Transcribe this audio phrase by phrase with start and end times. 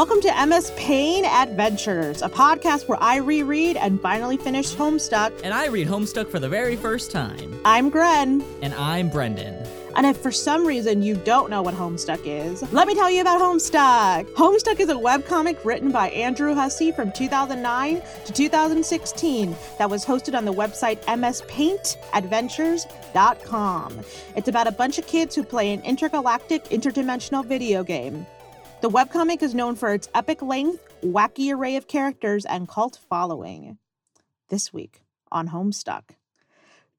[0.00, 5.38] Welcome to MS Paint Adventures, a podcast where I reread and finally finish Homestuck.
[5.44, 7.60] And I read Homestuck for the very first time.
[7.66, 9.62] I'm Gren, And I'm Brendan.
[9.96, 13.20] and if for some reason you don't know what Homestuck is, let me tell you
[13.20, 14.24] about Homestuck.
[14.30, 20.34] Homestuck is a webcomic written by Andrew Hussie from 2009 to 2016 that was hosted
[20.34, 24.00] on the website mspaintadventures.com.
[24.34, 28.24] It's about a bunch of kids who play an intergalactic interdimensional video game.
[28.80, 33.76] The webcomic is known for its epic length, wacky array of characters, and cult following.
[34.48, 36.16] This week on Homestuck,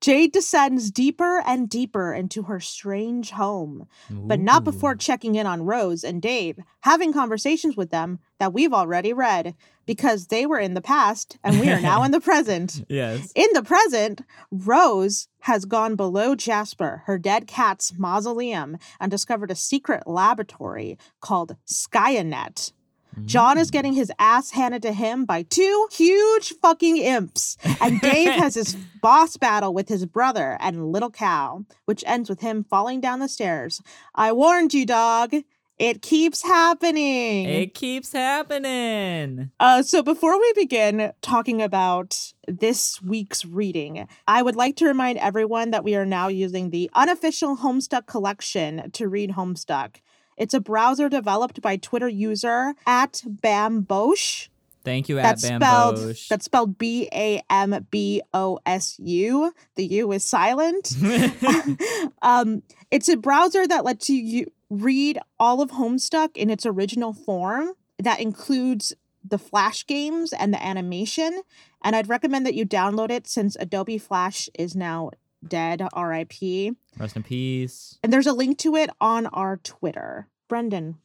[0.02, 5.62] Jade descends deeper and deeper into her strange home, but not before checking in on
[5.62, 9.54] Rose and Dave, having conversations with them that we've already read,
[9.86, 12.84] because they were in the past and we are now in the present.
[12.90, 13.32] Yes.
[13.36, 19.56] In the present, Rose has gone below Jasper, her dead cat's mausoleum, and discovered a
[19.56, 22.72] secret laboratory called Skaianet.
[23.26, 28.32] John is getting his ass handed to him by two huge fucking imps, and Dave
[28.34, 33.02] has his boss battle with his brother and little Cal, which ends with him falling
[33.02, 33.82] down the stairs.
[34.16, 35.34] I warned you, dog.
[35.82, 37.50] It keeps happening.
[37.50, 39.50] It keeps happening.
[39.60, 45.18] Uh, so before we begin talking about this week's reading, I would like to remind
[45.18, 50.02] everyone that we are now using the unofficial Homestuck collection to read Homestuck.
[50.38, 54.48] It's a browser developed by Twitter user at Bambosh.
[54.84, 56.28] Thank you, That's at spelled Bambosh.
[56.28, 59.54] that's spelled B A M B O S U.
[59.76, 60.94] The U is silent.
[62.22, 67.74] um, it's a browser that lets you read all of Homestuck in its original form.
[68.00, 71.42] That includes the Flash games and the animation.
[71.84, 75.12] And I'd recommend that you download it since Adobe Flash is now
[75.48, 76.76] dead, RIP.
[76.98, 77.98] Rest in peace.
[78.04, 80.28] And there's a link to it on our Twitter.
[80.48, 80.98] Brendan,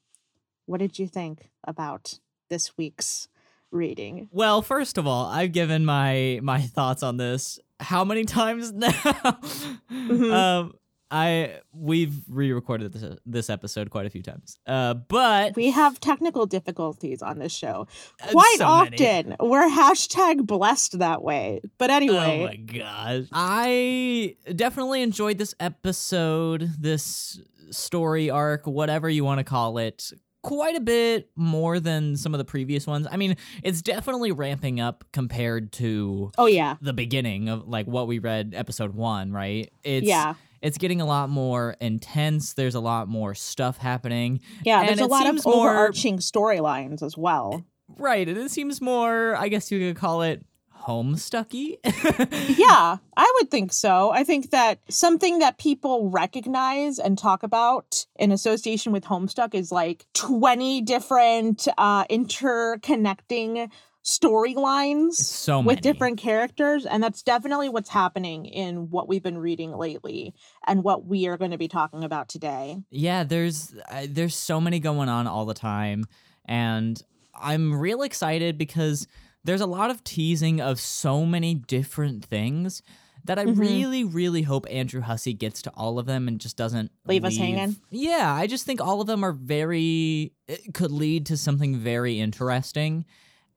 [0.66, 3.28] what did you think about this week's
[3.70, 4.28] reading?
[4.32, 8.90] Well, first of all, I've given my my thoughts on this how many times now?
[8.92, 10.32] Mhm.
[10.32, 10.74] Um
[11.10, 14.58] I we've re-recorded this this episode quite a few times.
[14.66, 17.86] Uh but We have technical difficulties on this show
[18.22, 18.96] Uh, quite so many.
[18.96, 19.36] often.
[19.40, 21.60] We're hashtag blessed that way.
[21.78, 23.24] But anyway, Oh my gosh.
[23.32, 27.40] I definitely enjoyed this episode, this
[27.70, 30.12] story arc, whatever you want to call it,
[30.42, 33.06] quite a bit more than some of the previous ones.
[33.10, 38.06] I mean, it's definitely ramping up compared to oh yeah, the beginning of like what
[38.06, 39.72] we read episode 1, right?
[39.82, 42.54] It's yeah, it's getting a lot more intense.
[42.54, 44.40] There's a lot more stuff happening.
[44.64, 44.80] yeah.
[44.80, 47.64] and There's a lot of more- overarching storylines as well.
[47.98, 50.44] Right, and it seems more, I guess you could call it
[50.86, 51.76] homestucky.
[52.58, 54.10] yeah, I would think so.
[54.10, 59.72] I think that something that people recognize and talk about in association with Homestuck is
[59.72, 63.70] like 20 different uh interconnecting
[64.06, 69.72] storylines so with different characters and that's definitely what's happening in what we've been reading
[69.72, 70.32] lately
[70.66, 72.76] and what we are going to be talking about today.
[72.90, 76.04] Yeah, there's uh, there's so many going on all the time,
[76.44, 77.02] and
[77.34, 79.08] I'm real excited because
[79.42, 82.82] there's a lot of teasing of so many different things
[83.24, 83.58] that I Mhm.
[83.58, 87.36] really, really hope Andrew Hussie gets to all of them and just doesn't Leave us
[87.36, 87.74] hanging?
[87.90, 90.32] Yeah, I just think all of them are very
[90.74, 93.04] could lead to something very interesting.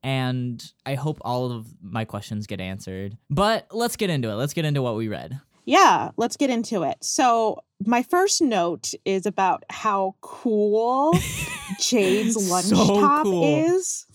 [0.04, 3.18] And I hope all of my questions get answered.
[3.30, 4.36] But let's get into it.
[4.36, 5.40] Let's get into what we read.
[5.66, 6.98] Yeah, let's get into it.
[7.02, 11.14] So, my first note is about how cool
[11.80, 13.44] Jade's lunch So top cool.
[13.44, 14.06] is.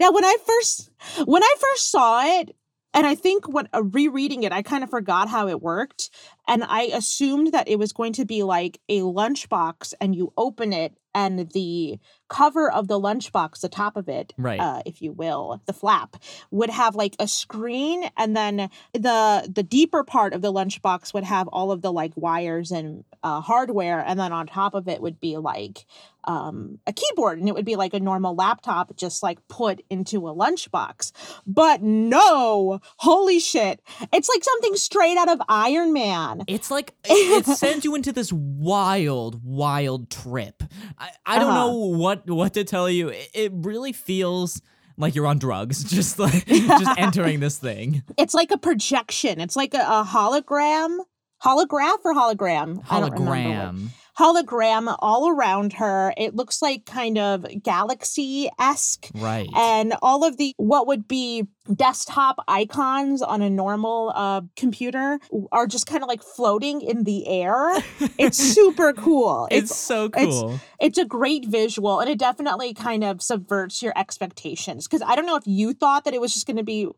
[0.00, 0.90] Now, when I first
[1.24, 2.56] when I first saw it,
[2.94, 6.10] and I think when uh, rereading it, I kind of forgot how it worked,
[6.48, 10.72] and I assumed that it was going to be like a lunchbox, and you open
[10.72, 11.98] it, and the
[12.32, 14.58] cover of the lunchbox, the top of it, Right.
[14.58, 16.16] uh, if you will, the flap,
[16.50, 21.24] would have like a screen, and then the the deeper part of the lunchbox would
[21.24, 25.00] have all of the like wires and uh, hardware, and then on top of it
[25.02, 25.84] would be like
[26.24, 30.28] um, a keyboard, and it would be like a normal laptop, just like put into
[30.28, 31.10] a lunchbox.
[31.46, 33.80] But no, holy shit,
[34.12, 36.44] it's like something straight out of Iron Man.
[36.46, 40.62] It's like it, it sends you into this wild, wild trip.
[40.98, 41.66] I, I don't Uh-huh.
[41.68, 43.08] know what what to tell you.
[43.08, 44.60] It, it really feels
[44.96, 48.02] like you're on drugs, just like just entering this thing.
[48.18, 49.40] It's like a projection.
[49.40, 50.98] It's like a, a hologram,
[51.44, 52.84] holograph or hologram.
[52.84, 53.88] Hologram.
[54.18, 56.12] Hologram all around her.
[56.16, 59.08] It looks like kind of galaxy esque.
[59.14, 59.48] Right.
[59.54, 65.18] And all of the what would be desktop icons on a normal uh, computer
[65.52, 67.72] are just kind of like floating in the air.
[68.18, 69.48] It's super cool.
[69.50, 70.60] it's, so cool.
[70.80, 74.86] It's a great visual and it definitely kind of subverts your expectations.
[74.86, 76.88] Because I don't know if you thought that it was just going to be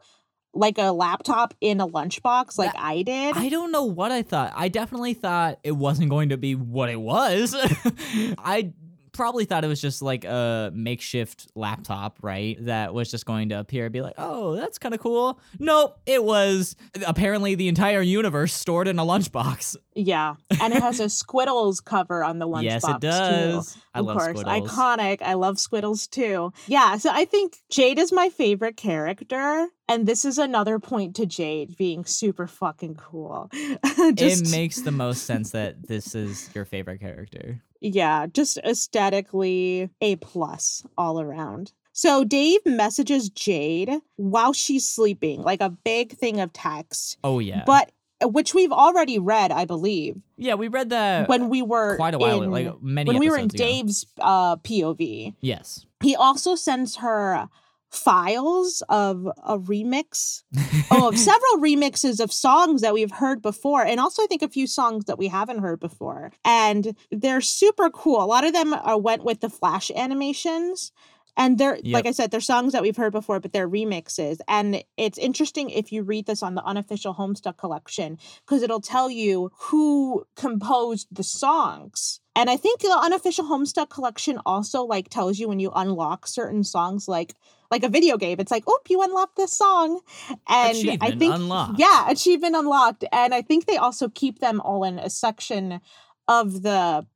[0.55, 3.37] like a laptop in a lunchbox like That- I did.
[3.37, 4.53] I don't know what I thought.
[4.55, 7.55] I definitely thought it wasn't going to be what it was.
[8.39, 8.73] I
[9.15, 12.57] probably thought it was just like a makeshift laptop, right?
[12.67, 15.41] That was just going to appear and be like, oh, that's kind of cool.
[15.59, 16.77] Nope, it was
[17.07, 19.77] apparently the entire universe stored in a lunchbox.
[19.95, 20.35] yeah.
[20.61, 22.63] And it has a Squiddles cover on the lunchbox.
[22.65, 22.99] yes, it Too.
[22.99, 23.79] does.
[23.95, 24.69] I of love course, Squiddles.
[24.69, 25.23] iconic.
[25.23, 26.53] I love Squiddles too.
[26.67, 31.27] Yeah, so I think Jade is my favorite character, and this is another point to
[31.27, 33.51] Jade being super fucking cool.
[34.15, 37.63] just it makes the most sense that this is your favorite character.
[37.85, 41.73] Yeah, just aesthetically a plus all around.
[41.93, 47.63] So Dave messages Jade while she's sleeping, like a big thing of text, Oh yeah,
[47.67, 47.93] but
[48.23, 52.15] uh, which we've already read, I believe, yeah, we read that when we were quite
[52.15, 53.57] a while, in, like many when we were in ago.
[53.57, 55.35] Dave's uh, POV.
[55.41, 55.87] Yes.
[56.03, 57.49] He also sends her
[57.95, 60.43] files of a remix
[60.91, 64.49] oh of several remixes of songs that we've heard before and also i think a
[64.49, 66.33] few songs that we haven't heard before.
[66.45, 68.23] And they're super cool.
[68.23, 70.93] A lot of them uh, went with the flash animations
[71.37, 71.95] and they're Yep.
[71.95, 74.39] like i said they're songs that we've heard before but they're remixes.
[74.49, 79.11] And it's interesting if you read this on the unofficial homestuck collection because it'll tell
[79.11, 85.39] you who composed the songs and i think the unofficial homestuck collection also like tells
[85.39, 87.35] you when you unlock certain songs like
[87.75, 88.39] like a video game.
[88.39, 90.01] It's like oh you unlocked this song.
[90.49, 91.79] And i think unlocked.
[91.79, 93.05] yeah achievement unlocked.
[93.13, 95.81] And i think they also keep them all in a section
[96.29, 97.07] of the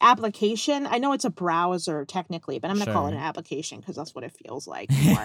[0.00, 0.86] application.
[0.86, 4.14] I know it's a browser technically but i'm gonna call it an application because that's
[4.14, 5.24] what it feels like more.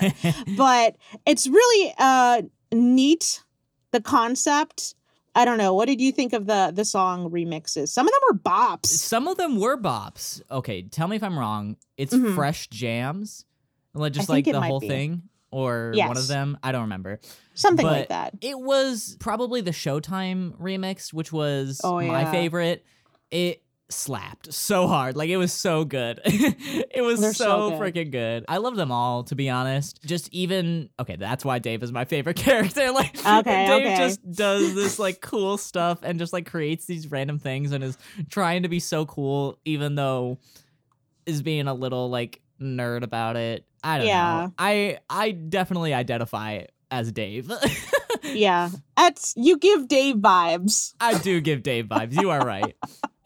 [0.56, 0.96] But
[1.26, 3.44] it's really uh neat
[3.92, 4.96] the concept
[5.38, 8.22] i don't know what did you think of the the song remixes some of them
[8.30, 10.42] were bops Some of them were bops.
[10.52, 11.78] Okay, tell me if I'm wrong.
[11.96, 12.36] It's Mhm.
[12.36, 13.46] fresh jams,
[13.94, 14.88] like just like the whole be.
[14.88, 16.58] thing, or one of them.
[16.62, 17.20] I don't remember.
[17.54, 22.86] something like that It was probably the Showtime remix, which was Oh, my favorite.
[23.32, 25.16] It slapped so hard.
[25.16, 26.20] Like it was so good.
[26.26, 27.80] it was They're so, so good.
[27.94, 28.46] freaking good.
[28.48, 30.02] I love them all, to be honest.
[30.04, 32.92] Just even okay, that's why Dave is my favorite character.
[32.92, 33.98] Like Okay, Dave okay.
[33.98, 37.98] just does this like cool stuff and just like creates these random things and is
[38.30, 40.38] trying to be so cool, even though
[41.26, 43.66] is being a little like nerd about it.
[43.84, 44.24] I don't Yeah.
[44.48, 44.54] know.
[44.58, 47.50] I I definitely identify as Dave.
[48.34, 52.20] yeah that's you give dave vibes I do give Dave vibes.
[52.20, 52.76] You are right.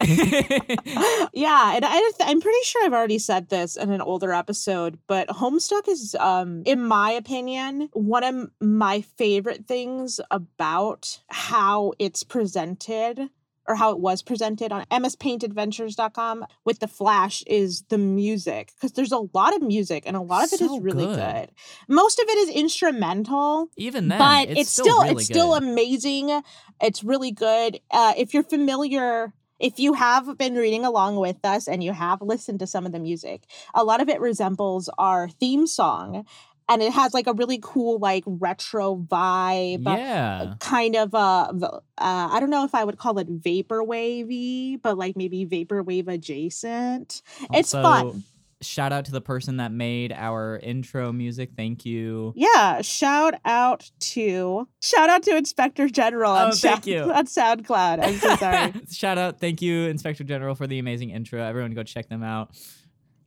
[1.32, 5.28] yeah, and I, I'm pretty sure I've already said this in an older episode, but
[5.28, 13.30] Homestuck is, um, in my opinion, one of my favorite things about how it's presented
[13.66, 19.12] or how it was presented on mspaintadventures.com with the flash is the music because there's
[19.12, 21.16] a lot of music and a lot of it is really good.
[21.16, 21.50] good.
[21.88, 26.42] Most of it is instrumental Even then, but it's, it's, still, really it's still amazing
[26.80, 31.68] it's really good uh if you're familiar if you have been reading along with us
[31.68, 33.42] and you have listened to some of the music
[33.74, 36.26] a lot of it resembles our theme song
[36.68, 40.54] and it has like a really cool like retro vibe yeah.
[40.60, 44.96] kind of uh, uh i don't know if i would call it vapor wavy but
[44.96, 48.22] like maybe vaporwave adjacent it's fun
[48.62, 51.50] Shout out to the person that made our intro music.
[51.56, 52.32] Thank you.
[52.36, 57.00] Yeah, shout out to shout out to Inspector General on, Oh, thank Sound- you.
[57.12, 58.04] on SoundCloud.
[58.04, 58.72] I'm so sorry.
[58.92, 59.40] Shout out.
[59.40, 61.42] Thank you, Inspector General, for the amazing intro.
[61.42, 62.56] Everyone go check them out.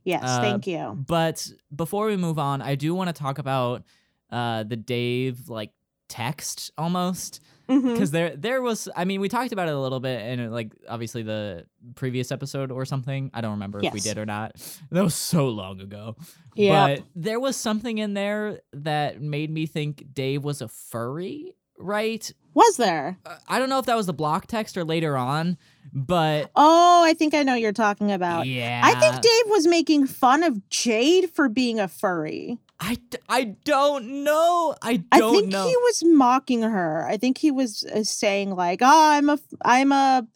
[0.06, 0.96] Yes, Uh, thank you.
[1.06, 3.82] But before we move on, I do want to talk about
[4.30, 5.72] uh, the Dave like
[6.08, 7.40] text almost.
[7.68, 10.72] Because there there was I mean we talked about it a little bit in like
[10.88, 13.28] obviously the previous episode or something.
[13.34, 14.52] I don't remember if we did or not.
[14.92, 16.14] That was so long ago.
[16.54, 16.98] Yep.
[17.00, 22.32] but there was something in there that made me think Dave was a furry right?
[22.54, 23.18] Was there?
[23.26, 25.58] Uh, I don't know if that was the block text or later on
[25.92, 28.46] but Oh, I think I know you're talking about.
[28.46, 32.58] yeah I think Dave was making fun of Jade for being a furry.
[32.78, 37.06] I, I don't know I I don't think know he was mocking her.
[37.08, 40.26] I think he was uh, saying like, "Oh, I'm a I'm a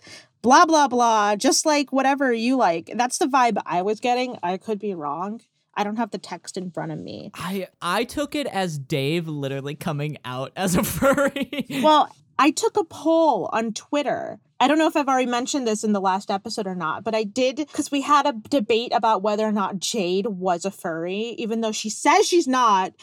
[0.40, 4.38] blah blah blah, just like whatever you like." That's the vibe I was getting.
[4.42, 5.42] I could be wrong.
[5.75, 7.30] I don't have the text in front of me.
[7.35, 11.66] I I took it as Dave literally coming out as a furry.
[11.83, 12.09] Well,
[12.40, 14.40] I took a poll on Twitter.
[14.59, 17.14] I don't know if I've already mentioned this in the last episode or not, but
[17.14, 21.35] I did because we had a debate about whether or not Jade was a furry,
[21.37, 22.94] even though she says she's not.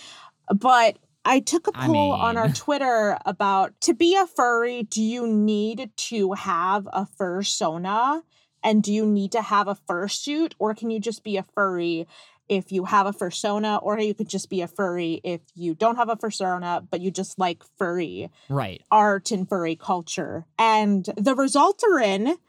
[0.51, 5.27] But I took a poll on our Twitter about to be a furry, do you
[5.27, 8.23] need to have a fursona?
[8.63, 10.53] And do you need to have a fursuit?
[10.57, 12.07] Or can you just be a furry
[12.49, 13.79] if you have a fursona?
[13.81, 17.11] Or you could just be a furry if you don't have a fursona, but you
[17.11, 18.81] just like furry Right.
[18.91, 20.45] art and furry culture.
[20.57, 22.37] And the results are in.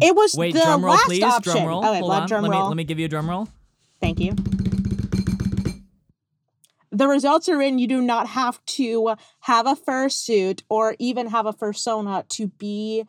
[0.00, 1.22] It was Wait, the drum roll, last please.
[1.24, 1.52] option.
[1.52, 1.84] Drum roll.
[1.84, 2.28] Okay, Hold let on.
[2.28, 2.62] drum let roll.
[2.62, 3.48] me let me give you a drum roll.
[4.00, 4.34] Thank you.
[6.92, 7.78] The results are in.
[7.78, 13.04] You do not have to have a fursuit or even have a fursona to be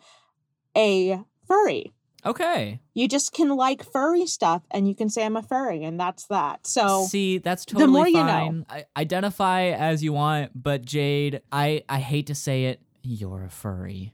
[0.76, 1.92] a furry.
[2.26, 2.80] Okay.
[2.94, 6.28] You just can like furry stuff and you can say I'm a furry and that's
[6.28, 6.68] that.
[6.68, 8.66] So See, that's totally the more totally you know.
[8.70, 13.50] I, identify as you want, but Jade, I I hate to say it, you're a
[13.50, 14.14] furry.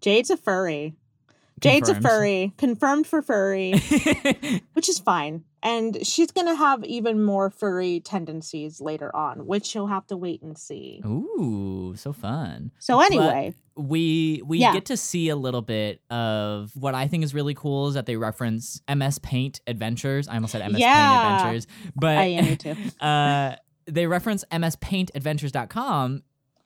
[0.00, 0.94] Jade's a furry.
[1.60, 2.52] Jade's a furry.
[2.58, 3.72] Confirmed for furry,
[4.74, 5.44] which is fine.
[5.66, 10.16] And she's going to have even more furry tendencies later on, which you'll have to
[10.16, 11.02] wait and see.
[11.04, 12.70] Ooh, so fun.
[12.78, 14.72] So anyway, we we Yeah.
[14.72, 18.06] get to see a little bit of what I think is really cool is that
[18.06, 20.28] they reference MS Paint Adventures.
[20.28, 20.94] I almost said MS Yeah.
[21.22, 22.76] Paint Adventures, but I am too.
[23.04, 23.56] uh,
[23.86, 26.22] they reference MSPaintAdventures.com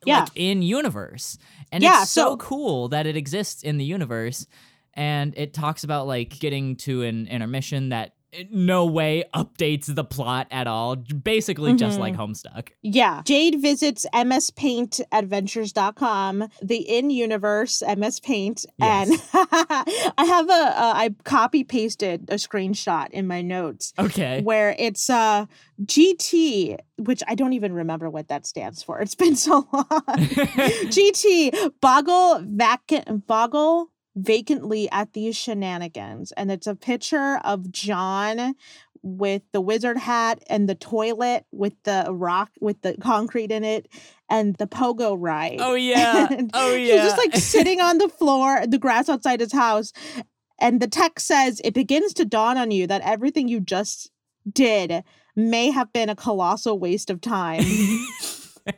[0.06, 0.20] Yeah.
[0.20, 1.38] like in universe,
[1.72, 4.46] and Yeah, it's so, so- cool that it exists in the universe,
[4.94, 8.14] and it talks about like getting to an intermission that
[8.50, 10.96] no way updates the plot at all.
[10.96, 12.00] Basically, just Mhm.
[12.00, 12.68] like Homestuck.
[12.82, 13.22] Yeah.
[13.24, 21.64] Jade visits mspaintadventures.com, the in universe MS Paint, and I have a uh, I copy
[21.64, 24.40] pasted a screenshot in my notes Okay.
[24.42, 25.46] where it's uh
[25.84, 29.00] GT, which I don't even remember what that stands for.
[29.00, 29.84] It's been so long.
[30.06, 33.90] GT boggle vacant boggle
[34.20, 38.54] vacantly at these shenanigans and it's a picture of John
[39.02, 43.88] with the wizard hat and the toilet with the rock with the concrete in it
[44.28, 45.56] and the pogo ride.
[45.58, 46.28] Oh yeah.
[46.54, 46.76] oh yeah.
[46.76, 49.92] He's just like sitting on the floor, the grass outside his house.
[50.60, 54.10] And the text says, It begins to dawn on you that everything you just
[54.50, 55.02] did
[55.34, 57.64] may have been a colossal waste of time.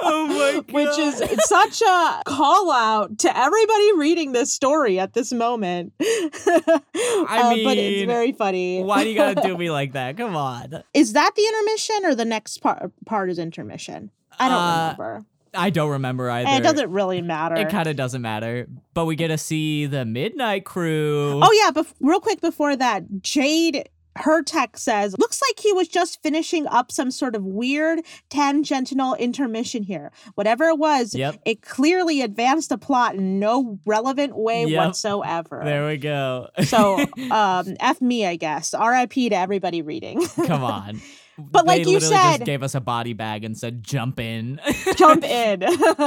[0.00, 0.72] oh my god.
[0.72, 5.92] Which is such a call out to everybody reading this story at this moment.
[6.00, 8.82] I but it's very funny.
[8.82, 10.16] Why do you gotta do me like that?
[10.16, 10.82] Come on.
[10.94, 14.10] Is that the intermission or the next part part is intermission?
[14.38, 15.26] I don't Uh, remember.
[15.54, 16.48] I don't remember either.
[16.50, 17.54] And it doesn't really matter.
[17.56, 18.66] It kind of doesn't matter.
[18.92, 21.40] But we get to see the Midnight Crew.
[21.42, 25.88] Oh yeah, but real quick before that, Jade her text says, looks like he was
[25.88, 30.12] just finishing up some sort of weird tangential intermission here.
[30.34, 31.40] Whatever it was, Yep.
[31.44, 34.76] it clearly advanced the plot in no relevant way Yep.
[34.86, 35.60] whatsoever.
[35.64, 36.48] There we go.
[36.64, 36.98] so,
[37.30, 38.74] um, F me, I guess.
[38.74, 40.26] RIP to everybody reading.
[40.46, 41.00] come on.
[41.38, 44.58] But like you literally said- just gave us a body bag and said, "Jump in."
[44.96, 45.62] Jump in.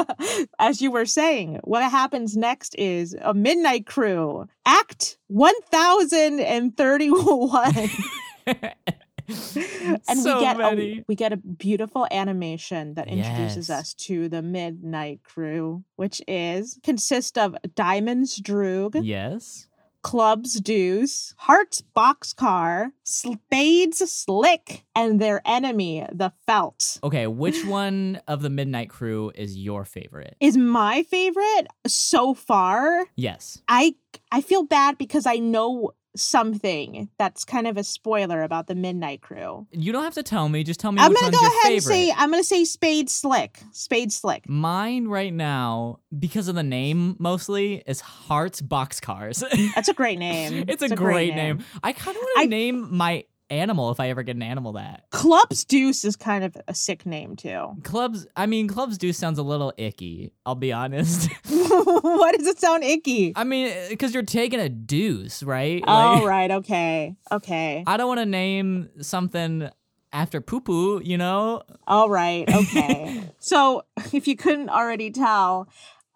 [0.59, 7.89] As you were saying, what happens next is a Midnight Crew, Act 1031.
[8.47, 8.73] and
[10.19, 10.99] so we get many.
[10.99, 13.79] a we get a beautiful animation that introduces Yes.
[13.79, 19.67] us to the Midnight Crew, which is consist of Diamonds Droog, yes.
[20.01, 26.99] Clubs Deuce, Hearts Boxcar, Spades Slick, and their enemy, the Felt.
[27.03, 30.35] Okay, which one of the Midnight Crew is your favorite?
[30.39, 33.05] Is my favorite so far.
[33.15, 33.61] Yes.
[33.67, 33.95] I
[34.31, 35.91] I feel bad because I know
[36.21, 39.67] something that's kind of a spoiler about the Midnight Crew.
[39.71, 40.63] You don't have to tell me.
[40.63, 43.59] Just tell me I'm gonna go ahead and say I'm gonna say Spade Slick.
[43.71, 44.47] Spade Slick.
[44.47, 49.43] Mine right now, because of the name mostly, is Hearts Boxcars.
[49.75, 50.65] That's a great name.
[50.67, 51.63] it's a, great, name.
[51.83, 55.05] I kind of want to name my animal if I ever get an animal that.
[55.11, 57.75] Clubs Deuce is kind of a sick name too.
[57.83, 60.33] Clubs, I mean, Clubs Deuce sounds a little icky.
[60.45, 61.29] I'll be honest.
[61.49, 63.33] Why does it sound icky?
[63.35, 65.83] I mean, eh, because you're taking a deuce, right?
[65.87, 67.83] Oh right, okay, okay.
[67.85, 69.69] I don't want to name something
[70.11, 71.61] after poo poo, you know?
[71.87, 73.23] All right, okay.
[73.39, 75.69] so if you couldn't already tell,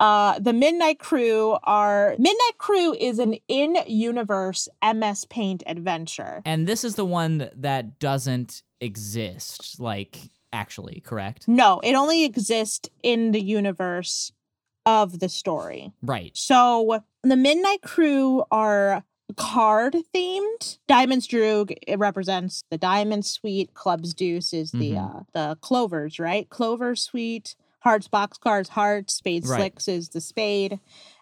[0.04, 6.42] uh, the Midnight Crew are Midnight Crew is an in-universe MS Paint adventure.
[6.44, 10.18] And this is the one that doesn't exist, like,
[10.52, 11.48] actually, correct?
[11.48, 14.34] No, it only exists in the universe
[14.86, 15.94] of the story.
[16.02, 16.32] Right.
[16.36, 19.06] So the Midnight Crew are
[19.38, 20.80] card themed.
[20.86, 23.74] Diamonds Droog it represents the Diamond Suite.
[23.74, 25.20] Clubs Deuce is the Mhm.
[25.20, 26.50] uh, the Clovers, right?
[26.50, 27.56] Clover Suite.
[27.84, 29.58] Hearts boxcars, hearts, spades, Right.
[29.58, 30.80] slicks is the spade.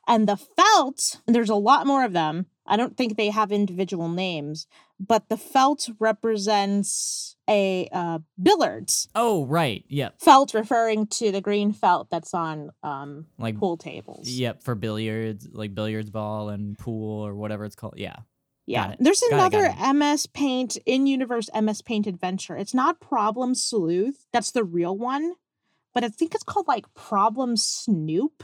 [0.07, 2.47] And the felt, there's a lot more of them.
[2.67, 4.67] I don't think they have individual names,
[4.99, 9.09] but the felt represents a uh, billiards.
[9.15, 9.83] Oh, right.
[9.89, 10.21] Yep.
[10.21, 14.29] Felt referring to the green felt that's on um, Like pool tables.
[14.29, 17.95] Yep, for billiards, like billiards ball and pool or whatever it's called.
[17.97, 18.17] Yeah.
[18.67, 18.95] Yeah.
[18.99, 22.55] There's Got it, another MS Paint in universe MS Paint adventure.
[22.55, 24.27] It's not Problem Sleuth.
[24.31, 25.33] That's the real one.
[25.93, 28.43] But I think it's called like Problem Snoop.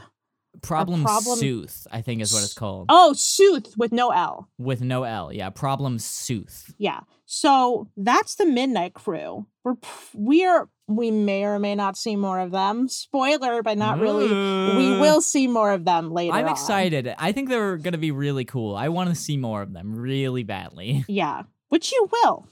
[0.62, 2.86] Problem, problem- Sooth, I think is what it's called.
[2.88, 4.48] Oh, Sooth with no L.
[4.58, 5.32] With no L.
[5.32, 5.50] Yeah.
[5.50, 6.74] Problem Sooth.
[6.78, 7.00] Yeah.
[7.26, 9.46] So that's the Midnight Crew.
[9.62, 9.74] We're
[10.14, 12.88] we're we may or may not see more of them.
[12.88, 14.26] Spoiler, but not really.
[14.28, 16.32] We Uh, will see more of them later.
[16.34, 16.50] I'm on.
[16.50, 17.14] excited.
[17.18, 18.74] I think they're going to be really cool.
[18.74, 21.04] I want to see more of them really badly.
[21.08, 22.46] Yeah, which you will.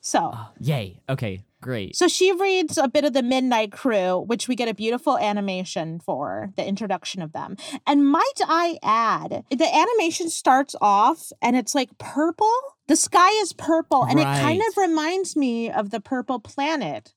[0.00, 0.32] So.
[0.34, 1.00] Oh, yay.
[1.08, 1.44] Okay.
[1.60, 1.96] Great.
[1.96, 5.98] So she reads a bit of the Midnight Crew, which we get a beautiful animation
[5.98, 7.56] for the introduction of them.
[7.86, 12.52] And might I add, the animation starts off and it's like purple.
[12.86, 17.12] The sky is purple, and it kind of reminds me of the purple planet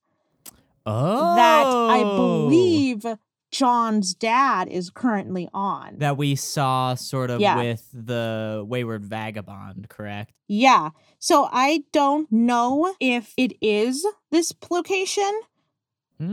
[0.86, 1.36] oh.
[1.36, 2.18] that I oh.
[2.18, 3.06] believe
[3.52, 5.98] John's dad is currently on.
[6.00, 7.58] that we saw sort of Yeah.
[7.58, 10.34] with the Wayward Vagabond, correct?
[10.48, 10.90] yeah.
[11.24, 15.32] So I don't know if it is this location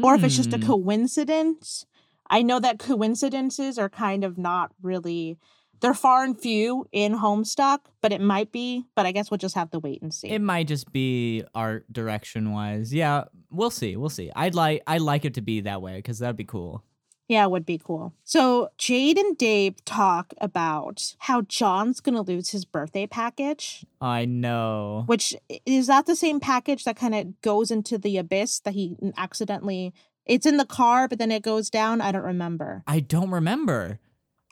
[0.02, 0.66] or if it's just a Mm.
[0.66, 1.84] coincidence.
[2.30, 5.38] I know that coincidences are kind of not really
[5.80, 8.84] they're far and few in Homestuck, but it might be.
[8.96, 10.28] But I guess we'll just have to wait and see.
[10.28, 12.92] It might just be art direction wise.
[12.92, 13.96] Yeah, we'll see.
[13.96, 14.32] We'll see.
[14.34, 16.82] I'd like I'd like it to be that way because that'd be cool.
[17.28, 18.12] Yeah, it would be cool.
[18.24, 25.04] So Jade and Dave talk about how John's gonna lose his birthday package, I know.
[25.06, 28.96] which is that the same package that kind of goes into the abyss that he
[29.16, 29.92] accidentally
[30.28, 32.02] it's in the car, but then it goes down.
[32.02, 32.84] I don't remember.
[32.86, 33.98] I don't remember.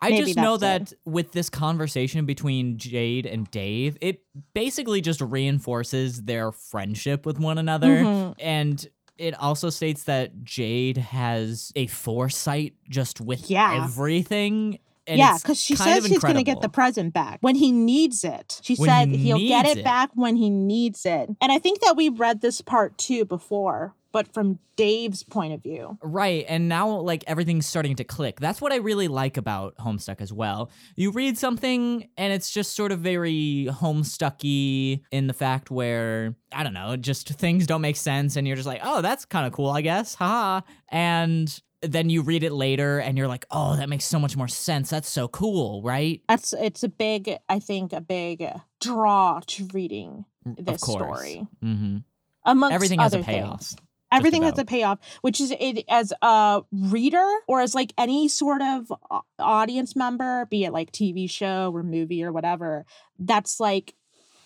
[0.00, 5.20] I Maybe just know that with this conversation between Jade and Dave, it basically just
[5.20, 8.02] reinforces their friendship with one another.
[8.02, 8.34] Mhm.
[8.38, 8.86] And
[9.18, 13.84] it also states that Jade has a foresight just with Yeah.
[13.84, 14.78] everything.
[15.08, 17.70] And yeah, because she says of he's going to get the present back when he
[17.70, 18.60] needs it.
[18.62, 19.84] She When said he he'll get it, it.
[19.84, 21.30] back when he needs it.
[21.40, 25.62] And I think that we read this part too before, but from Dave's point of
[25.62, 25.98] view.
[26.02, 28.40] Right, and now like everything's starting to click.
[28.40, 30.70] That's what I really like about Homestuck as well.
[30.96, 36.62] You read something and it's just sort of very Homestucky in the fact where I
[36.62, 39.52] don't know, just things don't make sense and you're just like, "Oh, that's kind of
[39.52, 40.62] cool, I guess." Haha.
[40.88, 44.48] And then you read it later and you're like, "Oh, that makes so much more
[44.48, 44.90] sense.
[44.90, 48.44] That's so cool, right?" That's it's a big, I think, a big
[48.80, 51.20] draw to reading this of course.
[51.20, 51.46] story.
[51.62, 52.04] Mhm.
[52.44, 53.60] Amongst Everything has a payoff.
[53.66, 53.76] things.
[54.12, 58.62] Everything has a payoff, which is it as a reader or as like any sort
[58.62, 58.92] of
[59.38, 62.86] audience member, be it like TV show or movie or whatever.
[63.18, 63.94] That's like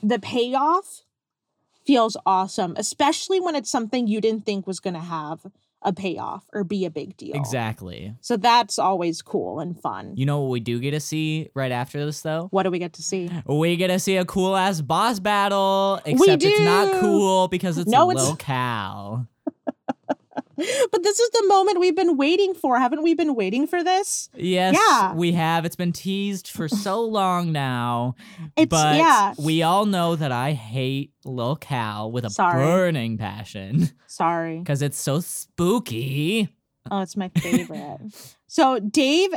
[0.03, 1.03] the payoff
[1.85, 5.46] feels awesome, especially when it's something you didn't think was going to have
[5.83, 7.35] a payoff or be a big deal.
[7.35, 8.14] Exactly.
[8.20, 10.12] So that's always cool and fun.
[10.14, 12.49] You know what we do get to see right after this though?
[12.51, 13.31] what do we get to see?
[13.46, 17.90] We get to see a cool ass boss battle, except it's not cool because it's
[17.90, 19.27] No, no, it's- Lil Cal.
[20.92, 22.79] But this is the moment we've been waiting for.
[22.79, 24.29] Haven't we been waiting for this?
[24.35, 25.14] Yes, Yeah.
[25.14, 25.64] we have.
[25.64, 28.14] It's been teased for so long now.
[28.57, 29.35] It's but yeah.
[29.38, 32.64] we all know that I hate Lil Cal with a Sorry.
[32.64, 34.59] burning passion Sorry.
[34.59, 36.49] because it's so spooky.
[36.90, 37.99] Oh, it's my favorite.
[38.46, 39.31] so Dave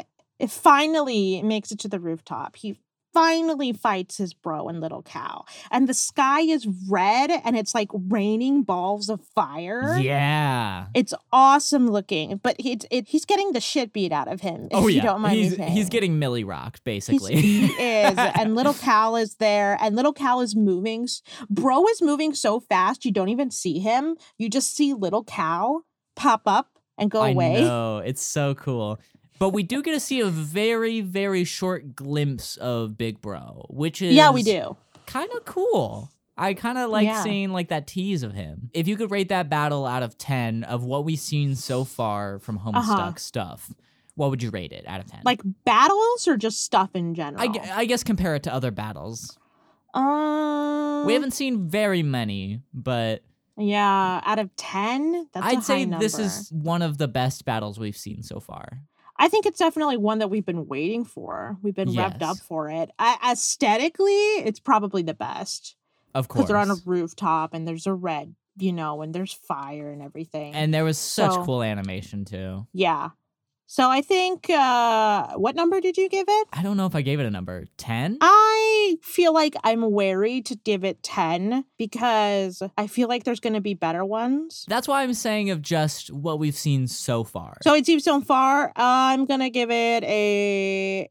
[0.47, 2.55] finally makes it to the rooftop.
[2.55, 2.79] He
[3.13, 5.45] finally fights his bro and little Cal.
[5.71, 9.97] And the sky is red and it's like raining balls of fire.
[10.01, 10.87] Yeah.
[10.93, 14.65] It's awesome looking, but it's it, he's getting the shit beat out of him.
[14.71, 15.03] If Oh you yeah.
[15.03, 17.35] don't mind he's he's getting Millie rocked He's- basically.
[17.41, 21.07] he is, and little Cal is there, and little Cal is moving.
[21.49, 24.15] Bro is moving so fast you don't even see him.
[24.37, 25.83] You just see little Cal
[26.15, 27.61] pop up and go I away.
[27.61, 28.99] know it's so cool.
[29.43, 34.01] But we do get to see a very, very short glimpse of Big Bro, which
[34.01, 34.77] is Yeah, we do.
[35.05, 36.09] kind of cool.
[36.37, 37.21] I kind of like Yeah.
[37.23, 38.69] seeing like that tease of him.
[38.73, 42.39] If you could rate that battle out of ten of what we've seen so far
[42.39, 43.13] from Homestuck Uh-huh.
[43.17, 43.73] stuff,
[44.15, 45.19] what would you rate it out of ten?
[45.25, 47.43] Like battles or just stuff in general.
[47.43, 49.37] I, I guess compare it to other battles.
[49.93, 53.23] Um, We haven't seen very many, but
[53.57, 56.25] Yeah, out of ten, that's a I'd say high this number.
[56.27, 58.79] is one of the best battles we've seen so far.
[59.17, 61.57] I think it's definitely one that we've been waiting for.
[61.61, 62.89] We've been revved up for it.
[62.99, 65.75] I, aesthetically, it's probably the best
[66.13, 66.41] Of course.
[66.43, 70.03] because they're on a rooftop and there's a red you know, and there's fire and
[70.03, 70.53] everything.
[70.53, 72.67] And there was such So- cool animation too.
[72.71, 73.09] yeah.
[73.65, 76.47] So I think uh what number did you give it?
[76.53, 77.65] I don't know if I gave it a number.
[77.77, 78.17] 10?
[78.21, 83.53] I feel like I'm wary to give it 10 because I feel like there's going
[83.53, 84.65] to be better ones.
[84.67, 87.57] That's why I'm saying of just what we've seen so far.
[87.63, 91.09] So it seems so far, I'm going to give it a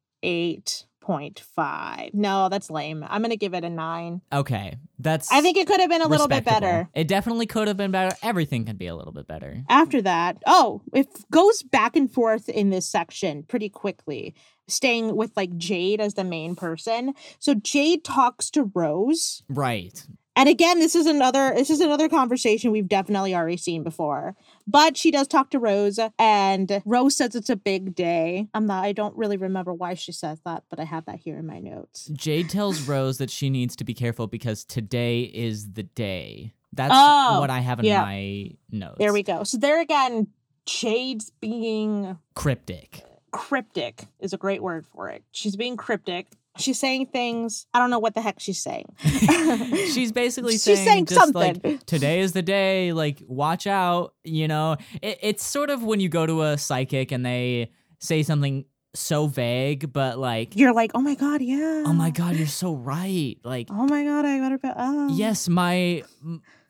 [1.02, 2.14] 8.5.
[2.14, 3.04] No, that's lame.
[3.08, 4.20] I'm going to give it a 9.
[4.32, 4.76] okay.
[4.98, 6.88] That's I think it could have been a little bit better.
[6.94, 8.14] It definitely could have been better.
[8.22, 9.64] Everything could be a little bit better.
[9.68, 14.32] After that, oh, it goes back and forth in this section pretty quickly,
[14.68, 17.14] staying with like Jade as the main person.
[17.40, 19.42] So Jade talks to Rose.
[19.48, 20.06] Right.
[20.36, 24.36] And again, this is another this is another conversation we've definitely already seen before.
[24.66, 28.48] But she does talk to Rose and Rose says it's a big day.
[28.54, 31.38] I'm not I don't really remember why she says that, but I have that here
[31.38, 32.06] in my notes.
[32.12, 36.54] Jade tells Rose that she needs to be careful because today is the day.
[36.72, 38.02] That's Oh, what I have in yeah.
[38.02, 38.96] my notes.
[38.98, 39.44] There we go.
[39.44, 40.28] So there again,
[40.64, 43.04] Jade's being Cryptic.
[43.30, 45.22] cryptic is a great word for it.
[45.32, 46.28] She's being cryptic.
[46.58, 47.66] She's saying things.
[47.72, 48.84] I don't know what the heck she's saying.
[49.92, 51.60] She's basically She's saying, saying just something.
[51.64, 54.76] like today is the day, like watch out, you know.
[55.00, 59.26] It, it's sort of when you go to a psychic and they say something so
[59.26, 61.84] vague, but like, You're like, oh my god, yeah.
[61.86, 63.36] oh my god, you're so right.
[63.42, 64.68] Like, Oh my god, I gotta be.
[64.76, 65.08] Oh.
[65.16, 66.02] yes, my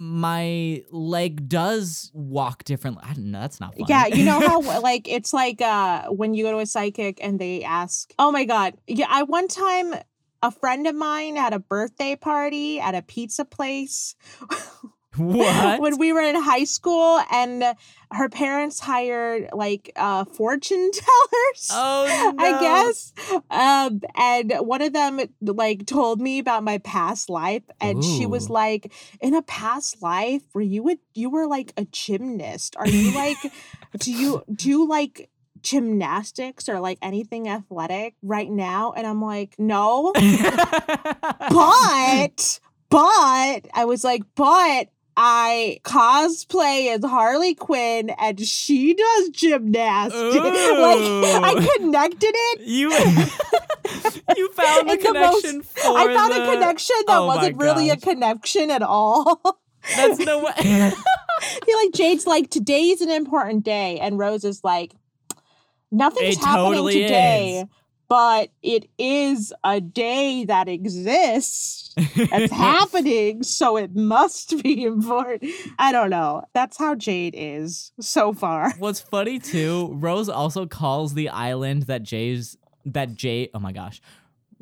[0.03, 3.05] my leg does walk differently.
[3.07, 3.41] I don't know.
[3.41, 3.87] That's not fun.
[3.89, 7.39] Yeah, you know how like it's like uh when you go to a psychic and
[7.39, 9.95] they ask, "Oh my god." Yeah, I one time
[10.43, 14.17] a friend of mine had a birthday party at a pizza place
[15.17, 15.81] what?
[15.81, 17.63] when we were in high school and
[18.11, 21.71] her parents hired like uh fortune tellers.
[21.71, 22.45] oh no.
[22.45, 23.13] I guess.
[23.51, 28.49] Um, and one of them like told me about my past life, and she was
[28.49, 32.75] like, "In a past life, were you a, you were like a gymnast?
[32.79, 33.37] Are you like,
[33.99, 35.29] do you do you like?"
[35.63, 40.13] gymnastics or like anything athletic right now and i'm like no
[41.49, 42.59] but
[42.93, 50.15] but I was like, but I cosplay as Harley Quinn and she does gymnastics.
[50.37, 50.43] like
[51.45, 52.61] I connected it.
[52.63, 52.91] you
[54.37, 57.27] you found the In the most- connection for I found the- a connection that Oh
[57.27, 59.41] wasn't really a connection at all.
[59.97, 60.53] That's no way.
[60.57, 60.93] I
[61.67, 63.99] feel like Jade's like, today's an important day.
[63.99, 64.95] And Rose is like,
[65.91, 67.61] nothing's It happening totally today.
[67.63, 67.69] is.
[68.13, 71.95] But it is a day that exists.
[71.97, 75.51] It's happening, so it must be important.
[75.79, 76.43] I don't know.
[76.53, 78.75] That's how Jade is so far.
[78.79, 84.03] What's funny too, Rose also calls the island that Jay's that Jade oh my gosh.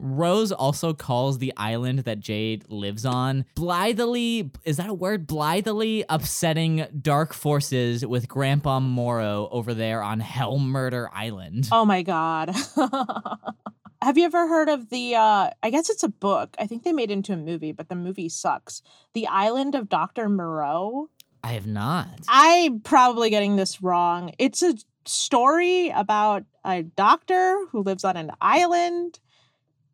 [0.00, 5.26] Rose also calls the island that Jade lives on blithely is that a word?
[5.26, 11.68] Blithely upsetting dark forces with Grandpa Moreau over there on Hell Murder Island.
[11.70, 12.54] Oh my god.
[14.02, 16.56] Have you ever heard of the uh I guess it's a book.
[16.58, 18.82] I think they made it into a movie, but the movie sucks.
[19.12, 20.28] The Island of Dr.
[20.28, 21.10] Moreau.
[21.42, 22.08] I have not.
[22.28, 24.32] I'm probably getting this wrong.
[24.38, 29.18] It's a story about a doctor who lives on an island.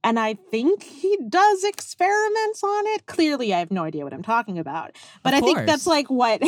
[0.07, 3.07] And I think he does experiments on it.
[3.07, 4.95] Clearly, I have no idea what I'm talking about.
[5.25, 6.41] But Of I think that's like what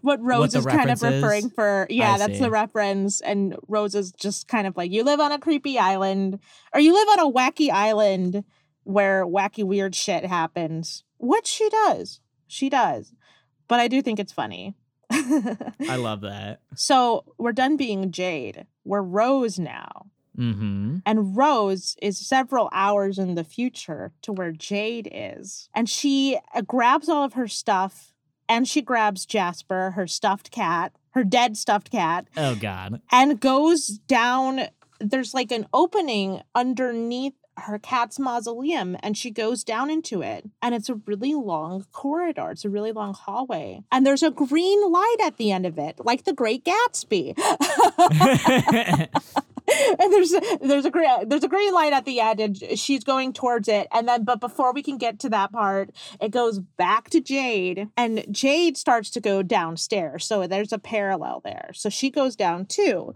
[0.00, 1.22] what Rose the is kind of reference is?
[1.22, 1.86] referring for.
[1.90, 2.40] Yeah, I that's see.
[2.40, 3.20] the reference.
[3.20, 6.38] And Rose is just kind of like, you live on a creepy island,
[6.72, 8.42] or you live on a wacky island
[8.84, 11.04] where wacky weird shit happens.
[11.18, 12.20] Which she does.
[12.46, 13.12] She does.
[13.68, 14.76] But I do think it's funny.
[15.10, 16.60] I love that.
[16.74, 18.64] So we're done being Jade.
[18.86, 20.06] We're Rose now.
[20.38, 20.98] Mm-hmm.
[21.04, 25.68] And Rose is several hours in the future to where Jade is.
[25.74, 28.14] And she uh, grabs all of her stuff
[28.48, 33.00] and she grabs Jasper, her stuffed cat, her dead stuffed cat, Oh god.
[33.10, 34.68] and goes down.
[35.00, 40.76] There's like an opening underneath her cat's mausoleum and she goes down into it and
[40.76, 45.16] it's a really long corridor it's a really long hallway and there's a green light
[45.24, 47.34] at the end of it like the great gatsby
[49.98, 53.32] and there's there's a green there's a green light at the end and she's going
[53.32, 53.86] towards it.
[53.92, 57.88] And then but before we can get to that part it goes back to Jade
[57.96, 60.24] and Jade starts to go downstairs.
[60.24, 61.70] So there's a parallel there.
[61.74, 63.14] So she goes down too.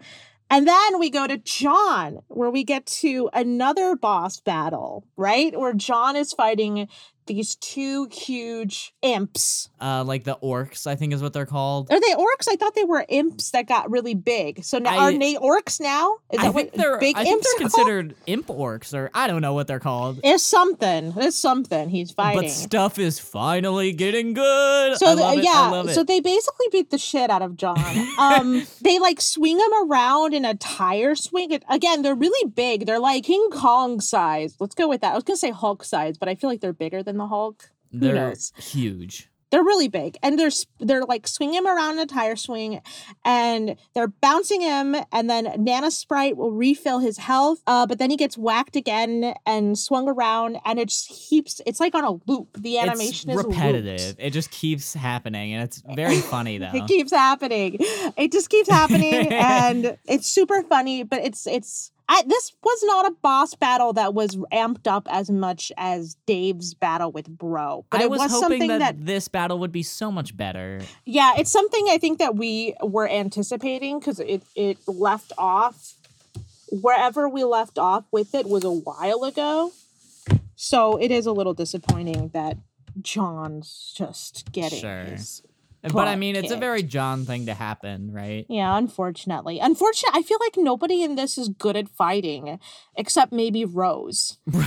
[0.50, 5.58] And then we go to John, where we get to another boss battle, right?
[5.58, 6.88] Where John is fighting
[7.26, 9.68] these two huge imps.
[9.80, 11.90] Uh, like the orcs, I think is what they're called.
[11.90, 12.46] Are they orcs?
[12.48, 14.64] I thought they were imps that got really big.
[14.64, 16.16] So now I- are they orcs now?
[16.32, 17.72] Is I that think what they're big I think imps they're are called?
[17.86, 20.20] considered imp orcs, or I don't know what they're called.
[20.24, 21.12] It's something.
[21.16, 21.88] It's something.
[21.88, 22.42] He's fighting.
[22.42, 24.96] But stuff is finally getting good.
[24.98, 25.44] So I the- love it.
[25.44, 25.94] yeah, I love it.
[25.94, 27.78] so they basically beat the shit out of John.
[28.18, 31.58] Um, they like swing him around in a tire swing.
[31.68, 32.86] Again, they're really big.
[32.86, 34.54] They're like King Kong size.
[34.60, 35.12] Let's go with that.
[35.12, 37.70] I was gonna say Hulk size, but I feel like they're bigger than the Hulk.
[37.92, 38.52] they're knows?
[38.56, 39.28] huge.
[39.50, 42.80] They're really big, and they're they're like swinging him around in a tire swing,
[43.22, 48.08] and they're bouncing him, and then Nana Sprite will refill his health, uh, but then
[48.08, 51.60] he gets whacked again and swung around, and it just keeps.
[51.66, 52.56] It's like on a loop.
[52.62, 53.48] The animation it's is looped.
[53.50, 54.16] repetitive.
[54.18, 56.70] It just keeps happening, and it's very funny though.
[56.72, 57.76] It keeps happening.
[58.16, 61.02] It just keeps happening, and it's super funny.
[61.02, 61.91] But it's it's.
[62.08, 66.74] I, this was not a boss battle that was amped up as much as Dave's
[66.74, 69.72] battle with Bro, but I it was, was, hoping something that, that, this battle would
[69.72, 70.80] be so much better.
[71.06, 75.94] yeah, it's something I think that we were anticipating because it it left off
[76.70, 79.72] wherever we left off with it was a while ago,
[80.56, 82.58] so it is a little disappointing that
[83.00, 85.04] John's just getting Sure.
[85.04, 85.42] his
[85.82, 88.46] But I mean, it's a very John thing to happen, right?
[88.48, 89.58] Yeah, unfortunately.
[89.58, 92.58] Unfortunately, I feel like nobody in this is good at fighting
[92.96, 94.38] except maybe Rose.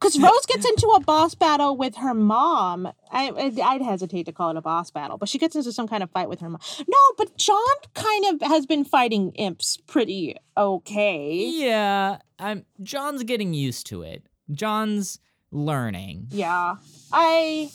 [0.00, 2.86] Because Rose gets into a boss battle with her mom.
[3.10, 5.88] I, I'd- I'd hesitate to call it a boss battle, but she gets into some
[5.88, 6.60] kind of fight with her mom.
[6.86, 7.56] No, but John
[7.94, 11.46] kind of has been fighting imps pretty okay.
[11.46, 12.66] Yeah, I'm.
[12.82, 14.26] John's getting used to it.
[14.52, 16.26] John's learning.
[16.32, 16.76] Yeah.
[17.10, 17.70] I.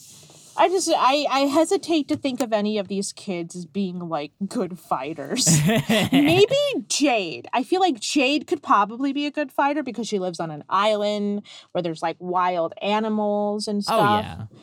[0.59, 4.33] I just I, I hesitate to think of any of these kids as being like
[4.45, 5.47] good fighters.
[6.11, 6.55] Maybe
[6.89, 7.47] Jade.
[7.53, 10.65] I feel like Jade could probably be a good fighter because she lives on an
[10.69, 13.95] island where there's like wild animals and stuff.
[13.95, 14.25] Oh stuff.
[14.51, 14.59] yeah,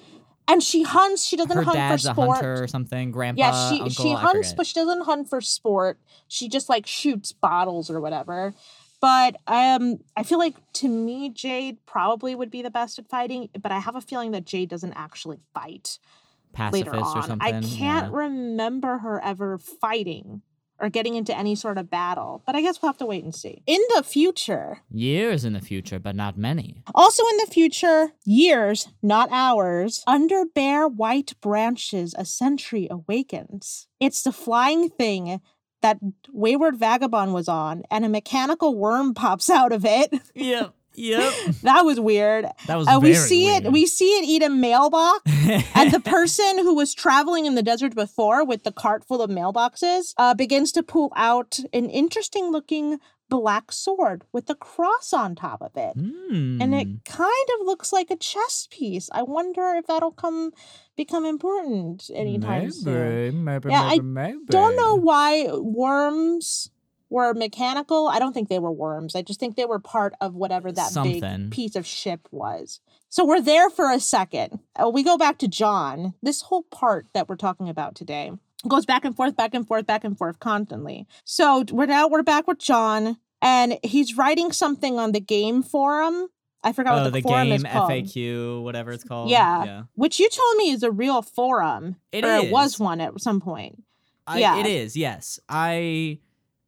[0.49, 1.25] And she hunts.
[1.25, 2.37] She doesn't her hunt dad's for a sport.
[2.37, 3.11] hunter or something.
[3.11, 5.99] Grandpa, yeah, she uncle, she hunts, but she doesn't hunt for sport.
[6.29, 8.55] She just like shoots bottles or whatever.
[9.01, 13.49] But um, I feel like to me, Jade probably would be the best at fighting.
[13.61, 15.99] But I have a feeling that Jade doesn't actually fight
[16.53, 17.19] pacifist later on.
[17.19, 17.41] or something.
[17.41, 18.19] I can't yeah.
[18.19, 20.43] remember her ever fighting
[20.79, 22.43] or getting into any sort of battle.
[22.45, 23.63] But I guess we'll have to wait and see.
[23.67, 26.83] In the future, Years in the future, but not many.
[26.95, 33.89] also in the future, years, not hours, under bare white branches, a sentry awakens.
[34.01, 35.41] It's the flying thing
[35.87, 35.99] that
[36.33, 40.12] Wayward Vagabond was on, and a mechanical worm pops out of it.
[40.35, 41.33] Yep, yep.
[41.62, 42.46] that was weird.
[42.66, 43.70] That was Uh, we very see it.
[43.70, 45.20] We see it eat a mailbox.
[45.75, 49.31] and the person who was traveling in the desert before with the cart full of
[49.31, 55.35] mailboxes uh, begins to pull out an interesting looking black sword with a cross on
[55.35, 55.97] top of it.
[55.97, 56.95] And it Hmm.
[57.05, 59.09] kind of looks like a chess piece.
[59.12, 60.53] I wonder if that'll come
[60.97, 63.45] become important anytime soon.
[63.45, 64.39] maybe, maybe, Yeah, I maybe.
[64.49, 66.71] Don't know why worms
[67.09, 68.09] were mechanical.
[68.09, 69.15] I don't think they were worms.
[69.15, 71.21] I just think they were part of whatever that Something.
[71.21, 72.81] big piece of ship was.
[73.09, 74.59] So we're there for a second.
[74.75, 76.15] Uh, we go back to John.
[76.23, 78.33] This whole part that we're talking about today
[78.69, 81.07] goes back and forth, back and forth, back and forth constantly.
[81.25, 86.29] So we're now we're back with John, and he's writing something on the game forum.
[86.64, 87.90] I forgot Oh, what the, the forum game is called.
[87.90, 89.31] FAQ, whatever it's called.
[89.31, 89.64] Yeah.
[89.64, 89.83] yeah.
[89.95, 91.97] Which you told me is a real forum.
[92.11, 93.85] It or it was one at some point.
[94.27, 94.59] I, Yeah.
[94.59, 95.38] It is, yes.
[95.49, 96.19] I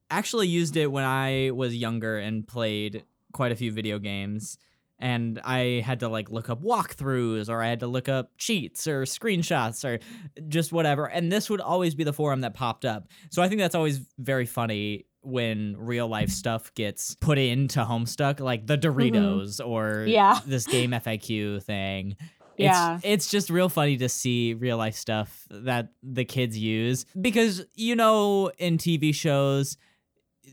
[0.09, 4.57] actually used it when I was younger and played quite a few video games.
[4.99, 8.87] And I had to like look up walkthroughs or I had to look up cheats
[8.87, 10.01] or screenshots or
[10.49, 11.07] just whatever.
[11.07, 13.09] And this would always be the forum that popped up.
[13.31, 18.41] So I think that's always very funny when real life stuff gets put into Homestuck,
[18.41, 20.09] like the Doritos or Mm-hmm.
[20.09, 20.41] Yeah.
[20.47, 22.17] this game FAQ thing.
[22.57, 22.97] Yeah.
[22.97, 27.65] It's, it's just real funny to see real life stuff that the kids use because
[27.75, 29.77] you know in TV shows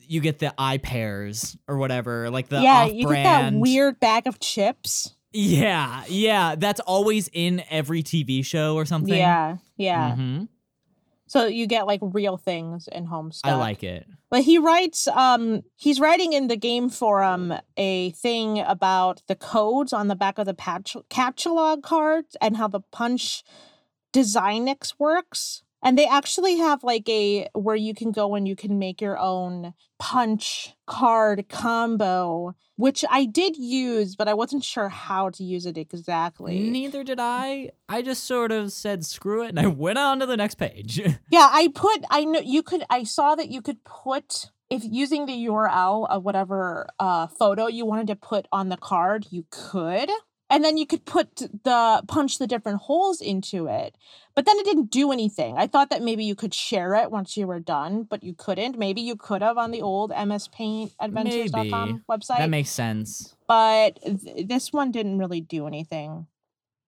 [0.07, 4.27] you get the eye pairs or whatever like the yeah, you get that weird bag
[4.27, 5.15] of chips.
[5.33, 10.15] yeah yeah that's always in every TV show or something Yeah, yeah.
[10.15, 10.47] Mhm.
[11.27, 13.41] So you get like real things in Homestuck.
[13.45, 18.59] I like it But he writes, um, he's writing in the game forum a thing
[18.59, 23.43] about the codes on the back of the patch- catalog cards and how the punch
[24.13, 25.63] Designix works.
[25.83, 29.19] And they actually have like a where you can go and you can make your
[29.19, 35.65] own punch card combo, which I did use, but I wasn't sure how to use
[35.65, 36.59] it exactly.
[36.59, 40.25] neither did I I just sort of said screw it and I went on to
[40.25, 40.99] the next page
[41.31, 45.25] Yeah, I put I know you could I saw that you could put if using
[45.27, 50.09] the URL of whatever uh photo you wanted to put on the card, you could.
[50.55, 53.95] And then you could put the punch the different holes into it.
[54.35, 55.57] But then it didn't do anything.
[55.57, 58.77] I thought that maybe you could share it once you were done, but you couldn't.
[58.77, 62.01] Maybe you could have on the old MS Paint Adventures.com Maybe.
[62.09, 62.37] website.
[62.39, 63.35] That makes sense.
[63.47, 66.27] but th- this one didn't really do anything.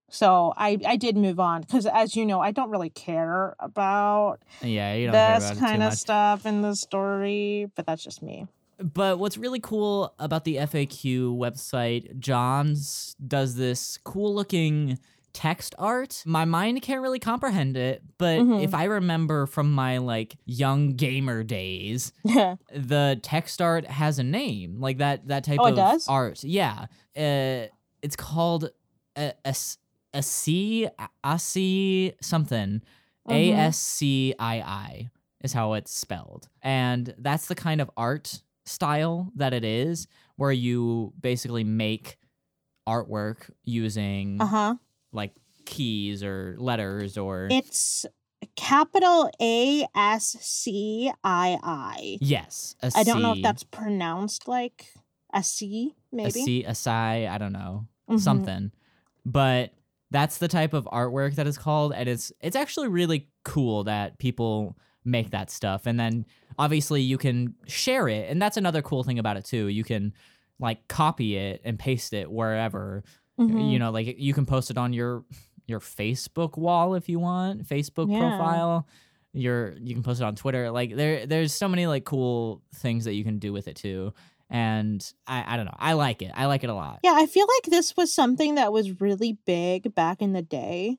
[0.09, 4.37] So I I did move on because as you know, I don't really care about
[4.61, 5.97] Yeah, you don't this about it too kind of much.
[5.99, 8.47] stuff in the story, but that's just me.
[8.79, 14.99] But what's really cool about the FAQ website, John's does this cool looking
[15.33, 16.23] text art.
[16.25, 18.63] My mind can't really comprehend it, but Mhm.
[18.63, 24.79] if I remember from my like young gamer days, the text art has a name.
[24.79, 26.07] Like that that type Oh, it of does?
[26.07, 26.43] art.
[26.43, 26.85] Yeah.
[27.15, 27.67] Uh,
[28.01, 28.69] it's called
[29.15, 29.55] a a
[30.13, 30.87] a C
[31.23, 32.81] a C something.
[33.29, 33.57] A Mhm.
[33.57, 35.09] S C I I
[35.43, 36.47] is how it's spelled.
[36.63, 42.17] And that's the kind of art style that it is, where you basically make
[42.87, 44.75] artwork using Uh huh.
[45.11, 45.33] like
[45.65, 48.05] keys or letters or It's
[48.55, 52.17] capital A S C I I.
[52.21, 54.93] yes, a I don't know if that's pronounced like
[55.33, 56.41] a C, a maybe.
[56.41, 58.19] C, a psi, I don't know, Mhm.
[58.23, 58.71] something.
[59.25, 59.73] But
[60.11, 64.19] that's the type of artwork that is called, and it's it's actually really cool that
[64.19, 66.25] people make that stuff, and then
[66.59, 69.67] obviously you can share it, and that's another cool thing about it too.
[69.67, 70.13] You can
[70.59, 73.03] like copy it and paste it wherever.
[73.39, 73.71] Mhm.
[73.71, 75.23] you know like you can post it on your
[75.67, 78.19] your facebook wall if you want facebook Yeah.
[78.19, 78.87] profile.
[79.33, 80.71] Your you can post it on twitter.
[80.71, 84.13] Like there there's so many like cool things that you can do with it too.
[84.49, 85.75] And i i don't know.
[85.77, 86.31] I like it.
[86.33, 87.01] I like it a lot.
[87.03, 90.97] Yeah, I feel like this was something that was really big back in the day.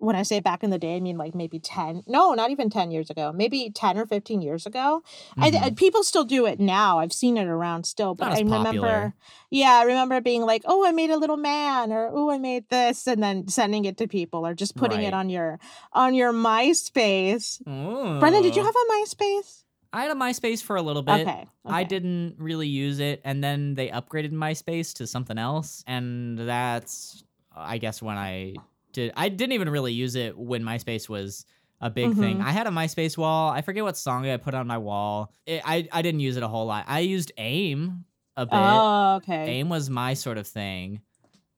[0.00, 2.70] When I say back in the day, I mean like maybe 10, no, not even
[2.70, 5.02] 10 years ago, maybe 10 or 15 years ago.
[5.36, 5.62] I, Mhm.
[5.62, 6.98] I, people still do it now.
[7.00, 9.14] I've seen it around still, but I remember, popular.
[9.50, 12.68] yeah, I remember being like, oh, I made a little man or oh, I made
[12.68, 15.08] this and then sending it to people or just putting Right.
[15.08, 15.58] it on your
[15.92, 17.60] on your MySpace.
[17.64, 19.64] Brendan, did you have a MySpace?
[19.90, 21.46] i had a myspace for a little bit Okay.
[21.64, 27.24] I didn't really use it, and then they upgraded MySpace to something else, and that's,
[27.54, 28.54] I guess, when I
[28.92, 29.12] did.
[29.16, 31.44] I didn't even really use it when MySpace was
[31.80, 32.38] a big thing.
[32.38, 32.44] Mhm.
[32.44, 33.50] I had a MySpace wall.
[33.50, 35.32] I forget what song I put on my wall.
[35.46, 36.84] It, I I didn't use it a whole lot.
[36.88, 38.04] I used AIM
[38.36, 38.54] a bit.
[38.54, 39.58] Oh, okay.
[39.58, 41.00] AIM was my sort of thing,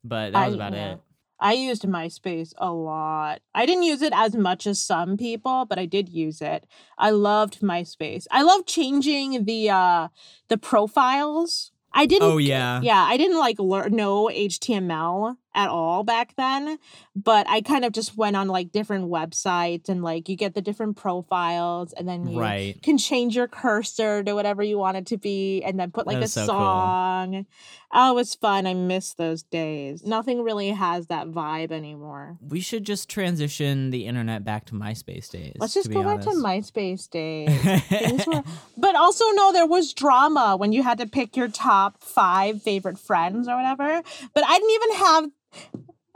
[0.05, 0.93] but that was about yeah.
[0.93, 1.01] it.
[1.43, 3.41] I used MySpace a lot.
[3.55, 6.67] I didn't use it as much as some people, but I did use it.
[6.99, 8.27] I loved MySpace.
[8.31, 10.09] I loved changing the uh
[10.49, 11.73] the profiles.
[11.93, 12.81] I didn't Oh yeah.
[12.83, 16.79] yeah, I didn't like learn no HTML at all back then,
[17.17, 20.63] but I kind of just went on like different websites and like you get the
[20.63, 22.81] different profiles and then you Right.
[22.83, 26.19] can change your cursor to whatever you want it to be and then put like
[26.19, 26.47] a so cool.
[26.57, 27.47] song.
[27.93, 28.69] Oh, it was fun.
[28.69, 30.05] I miss those days.
[30.05, 32.39] Nothing really has that vibe anymore.
[32.41, 35.57] We should just transition the internet back to MySpace days.
[35.59, 36.31] Let's just go back to.
[36.31, 38.27] MySpace days.
[38.27, 38.43] Were,
[38.77, 42.99] but also no, there was drama when you had to pick your top five favorite
[42.99, 44.01] friends or whatever.
[44.35, 45.31] But I didn't even have.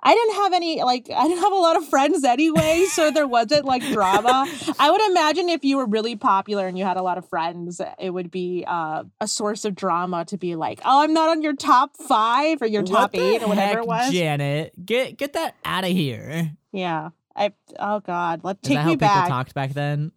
[0.07, 3.27] I didn't have any like I didn't have a lot of friends anyway, so there
[3.27, 4.47] wasn't like drama.
[4.79, 7.81] I would imagine if you were really popular and you had a lot of friends,
[7.99, 11.41] it would be uh, a source of drama to be like, "Oh, I'm not on
[11.41, 15.17] your top five or your What top eight or whatever heck, it was." Janet, get
[15.17, 16.53] get that out of here.
[16.71, 17.55] Yeah, I.
[17.79, 19.29] Oh God, let Is take that how me people back.
[19.29, 20.13] talked back then?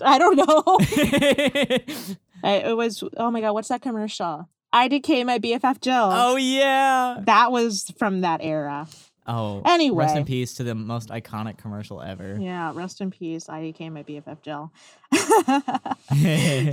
[0.00, 0.62] I don't know.
[2.44, 4.48] I, it was oh my god, what's that commercial?
[4.74, 6.10] IDK my BFF Jill.
[6.12, 7.20] oh yeah.
[7.24, 8.88] That was from that era.
[9.26, 9.62] Oh.
[9.64, 10.04] Anyway.
[10.04, 12.36] Rest in peace to the most iconic commercial ever.
[12.38, 14.72] Yeah, rest in peace, IDK my BFF Jill.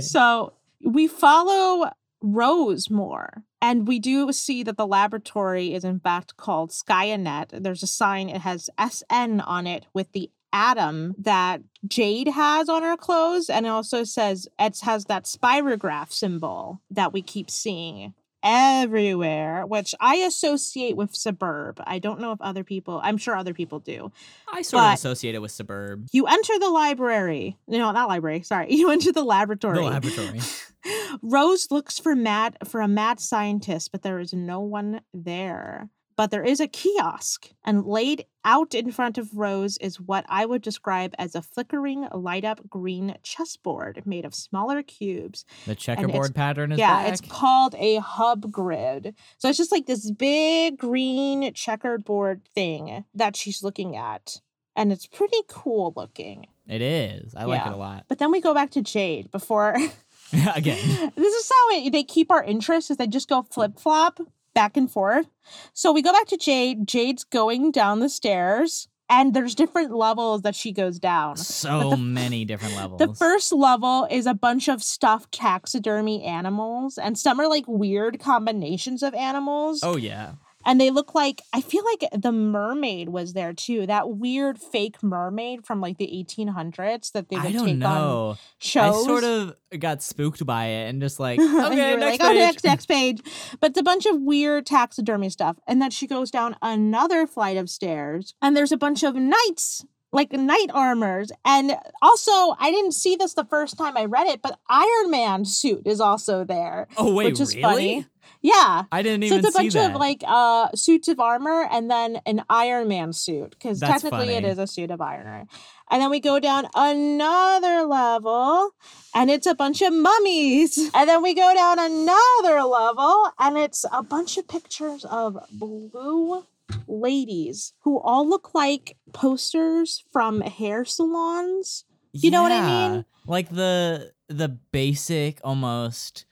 [0.00, 0.52] so
[0.84, 6.70] we follow Rose more, and we do see that the laboratory is in fact called
[6.70, 7.48] Skaianet.
[7.50, 12.82] There's a sign, it has SN on it with the atom that Jade has on
[12.82, 18.14] her clothes, and it also says it has that spirograph symbol that we keep seeing
[18.42, 21.80] everywhere, which I associate with Sburb.
[21.86, 24.10] I don't know if other people, I'm sure other people do.
[24.52, 26.08] I sort of associate it with Sburb.
[26.12, 27.56] You enter the library.
[27.68, 28.42] No, not library.
[28.42, 28.66] Sorry.
[28.82, 29.76] You enter the laboratory.
[29.76, 30.40] The laboratory.
[31.22, 35.88] Rose looks for mad for a mad scientist, but there is no one there.
[36.22, 40.46] But there is a kiosk, and laid out in front of Rose is what I
[40.46, 45.44] would describe as a flickering, light up green chessboard made of smaller cubes.
[45.66, 47.08] The checkerboard pattern is yeah, back.
[47.12, 49.16] it's called a hub grid.
[49.38, 54.40] So it's just like this big green checkered board thing that she's looking at.
[54.76, 56.46] And it's pretty cool looking.
[56.68, 57.34] It is.
[57.34, 58.04] I like it a lot.
[58.06, 59.76] But then we go back to Jade before
[60.54, 61.12] Again.
[61.16, 64.20] this is how it, they keep our interest is they just go flip flop
[64.54, 65.26] back and forth.
[65.72, 66.86] So we go back to Jade.
[66.86, 71.36] Jade's going down the stairs, and there's different levels that she goes down.
[71.36, 72.98] So the- many different levels.
[72.98, 78.20] The first level is a bunch of stuffed taxidermy animals, and some are like weird
[78.20, 79.80] combinations of animals.
[79.82, 80.32] oh yeah.
[80.64, 83.86] And they look like I feel like the mermaid was there too.
[83.86, 88.36] That weird fake mermaid from like the 1800s that they would take on know.
[88.58, 89.04] shows.
[89.04, 92.38] I sort of got spooked by it and just like, okay, next like, oh, page.
[92.38, 93.20] next, next page.
[93.60, 95.58] But it's a bunch of weird taxidermy stuff.
[95.66, 99.84] And then she goes down another flight of stairs, and there's a bunch of knights,
[100.12, 101.32] like knight armors.
[101.44, 105.44] And also, I didn't see this the first time I read it, but Iron Man
[105.44, 106.88] suit is also there.
[106.96, 107.62] Oh wait, which is really?
[107.62, 108.06] funny.
[108.42, 108.84] Yeah.
[108.90, 109.90] I didn't even So it's a bunch that.
[109.94, 114.42] of like uh suits of armor and then an Iron Man suit because technically it
[114.42, 114.48] funny.
[114.48, 115.46] is a suit of armor.
[115.90, 118.70] And then we go down another level
[119.14, 120.90] and it's a bunch of mummies.
[120.94, 126.44] And then we go down another level and it's a bunch of pictures of blue
[126.88, 131.84] ladies who all look like posters from hair salons.
[132.12, 133.04] you know what I mean?
[133.26, 136.24] Like the the basic almost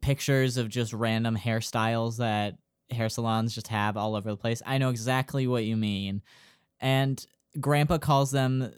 [0.00, 2.56] pictures of just random hairstyles that
[2.90, 4.62] hair salons just have all over the place.
[4.64, 6.22] I know exactly what you mean.
[6.80, 7.24] And
[7.60, 8.72] grandpa calls them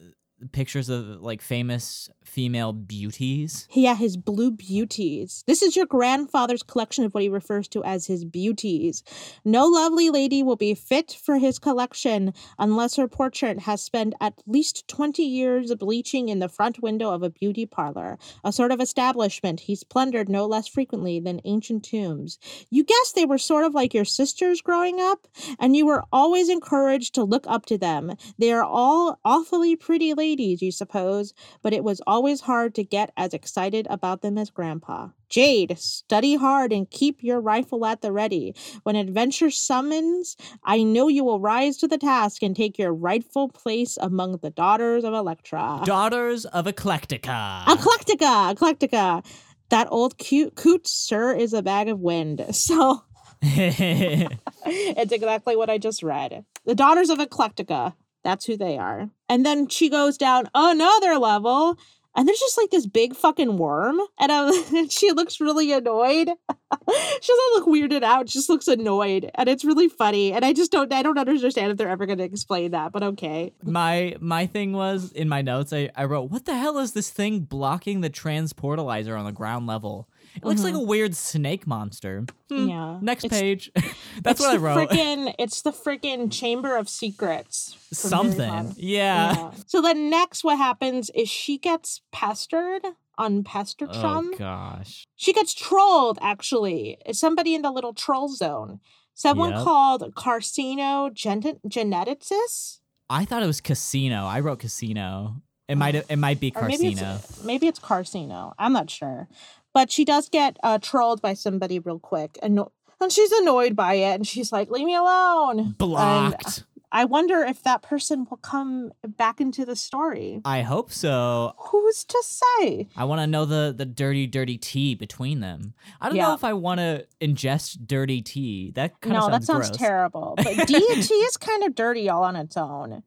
[0.53, 3.67] pictures of like famous female beauties.
[3.73, 5.45] Yeah, his blue beauties.
[5.47, 9.03] This is your grandfather's collection of what he refers to as his beauties.
[9.45, 14.43] No lovely lady will be fit for his collection unless her portrait has spent at
[14.47, 18.81] least 20 years bleaching in the front window of a beauty parlor, a sort of
[18.81, 22.39] establishment he's plundered no less frequently than ancient tombs.
[22.71, 25.27] You guess they were sort of like your sisters growing up,
[25.59, 28.13] and you were always encouraged to look up to them.
[28.39, 33.13] They are all awfully pretty ladies, you suppose, but it was always hard to get
[33.17, 35.09] as excited about them as Grandpa.
[35.29, 38.55] Jade, study hard and keep your rifle at the ready.
[38.83, 43.49] When adventure summons, I know you will rise to the task and take your rightful
[43.49, 45.83] place among the daughters of Electra.
[45.85, 47.65] Daughters of Eclectica.
[47.65, 49.25] Eclectica, Eclectica.
[49.71, 52.45] That old cute coot, sir, is a bag of wind.
[52.61, 53.03] So
[53.43, 56.45] it's exactly what I just read.
[56.67, 57.95] The daughters of Eclectica.
[58.25, 59.11] That's who they are.
[59.29, 61.79] And then she goes down another level,
[62.15, 64.53] and there's just like this big fucking worm, and
[64.93, 66.29] she looks really annoyed.
[66.29, 70.33] she doesn't look weirded out; she just looks annoyed, and it's really funny.
[70.33, 73.03] And I just don't, I don't understand if they're ever going to explain that, but
[73.03, 73.53] okay.
[73.63, 77.11] my my thing was in my notes I, I wrote what the hell is this
[77.11, 82.25] thing blocking the transportalizer on the ground level it looks like a weird snake monster
[82.49, 82.69] Hmm, Mm-hmm.
[82.69, 82.99] Yeah.
[83.03, 83.71] next It's- page
[84.23, 87.77] that's what i wrote Frickin', it's the freaking Chamber of Secrets.
[87.93, 89.51] something yeah, Yeah.
[89.67, 92.83] So then next what happens is she gets pestered
[93.19, 94.31] on Pesterchum.
[94.33, 96.97] oh gosh she gets trolled actually.
[97.05, 98.81] It's somebody in the little troll zone.
[99.15, 99.65] Someone Yep.
[99.65, 102.79] called Carcino Gen- Geneticist.
[103.11, 106.89] i thought it was casino i wrote casino it might it might be Or maybe
[106.89, 108.55] it's maybe it's Carcino.
[108.59, 109.29] I'm not sure.
[109.73, 112.39] But she does get uh, trolled by somebody real quick.
[112.43, 112.61] And,
[113.01, 115.59] and she's annoyed by it and she's like, leave me alone.
[115.61, 120.41] And blocked I wonder if that person will come back into the story.
[120.45, 122.89] i hope so Who's to say?
[122.97, 125.75] I want to know the the dirty, dirty tea between them.
[126.01, 128.73] I don't know if I want to ingest dirty tea.
[128.75, 129.79] That kind of No, sounds that sounds gross.
[129.79, 130.35] terrible.
[130.37, 133.03] But DT is kind of dirty all on its own.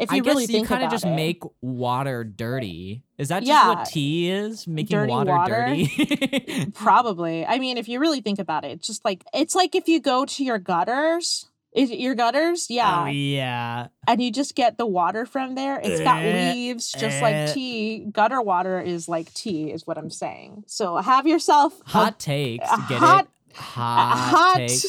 [0.00, 1.14] If you I guess really you kind of just it.
[1.14, 3.02] make water dirty.
[3.18, 3.68] Is that just Yeah.
[3.68, 4.66] what tea is?
[4.66, 5.66] Making Dirty water, water?
[5.68, 6.66] dirty.
[6.74, 7.44] Probably.
[7.46, 10.00] I mean, if you really think about it, it's just like it's like if you
[10.00, 11.46] go to your gutters.
[11.72, 12.66] Is it your gutters?
[12.68, 13.04] Yeah.
[13.04, 13.86] Oh yeah.
[14.08, 15.78] And you just get the water from there.
[15.80, 17.44] It's got Eh, leaves, just eh.
[17.46, 18.06] like tea.
[18.10, 20.64] Gutter water is like tea, is what I'm saying.
[20.66, 22.68] So have yourself a- Hot takes.
[22.68, 23.56] a Get hot- it?
[23.56, 24.80] Hot, hot, take.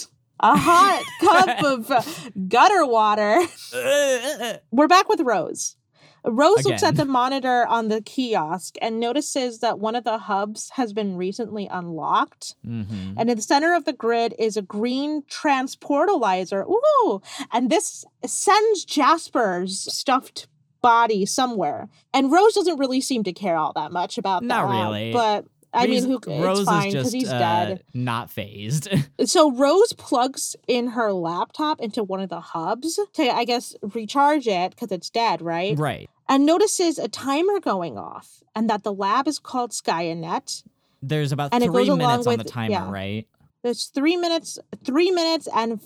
[0.41, 2.01] A hot cup of uh,
[2.47, 3.39] gutter water.
[4.71, 5.75] We're back with Rose.
[6.23, 10.69] Rose looks at the monitor on the kiosk and notices that one of the hubs
[10.75, 12.55] has been recently unlocked.
[12.63, 13.15] mhm.
[13.17, 16.63] And in the center of the grid is a green transportalizer.
[16.69, 17.21] Ooh!
[17.51, 20.47] And this sends Jasper's stuffed
[20.81, 21.89] body somewhere.
[22.13, 24.73] And Rose doesn't really seem to care all that much about Not that.
[24.73, 25.13] Not really.
[25.13, 27.83] But I mean, who, Rose it's fine is because just he's uh, dead.
[27.93, 28.89] not phased.
[29.25, 34.47] So Rose plugs in her laptop into one of the hubs to, I guess, recharge
[34.47, 35.77] it because it's dead, right?
[35.77, 36.09] right.
[36.27, 40.63] And notices a timer going off and that the lab is called Skaianet.
[41.01, 42.91] There's about And it three minutes on the timer, yeah.
[42.91, 43.27] right?
[43.63, 45.79] There's three minutes, three minutes and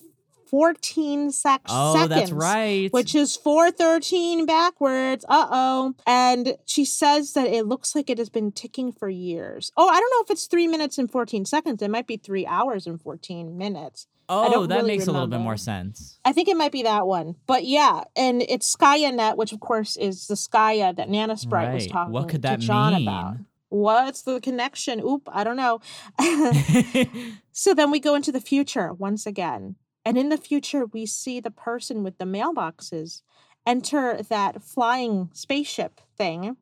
[0.55, 2.09] 14 sec- Oh, seconds.
[2.09, 2.89] that's right.
[2.93, 5.25] Which is 413 backwards.
[5.27, 5.95] Uh oh.
[6.07, 9.73] And she says that it looks like it has been ticking for years.
[9.75, 11.81] Oh, I don't know if it's three minutes and 14 seconds.
[11.81, 14.07] It might be three hours and 14 minutes.
[14.29, 16.19] oh, that really makes a little bit more sense.
[16.23, 17.35] I think it might be that one.
[17.47, 21.91] But yeah, and it's Skaianet, which of course is the Skaia that Nannasprite was Right.
[21.91, 23.07] talking What could to that John mean?
[23.09, 23.35] about.
[23.69, 25.01] What's the connection?
[25.01, 25.81] Oop, I don't know.
[27.51, 29.75] so then we go into the future once again.
[30.05, 33.21] And in the future, we see the person with the mailboxes
[33.65, 36.57] enter that flying spaceship thing,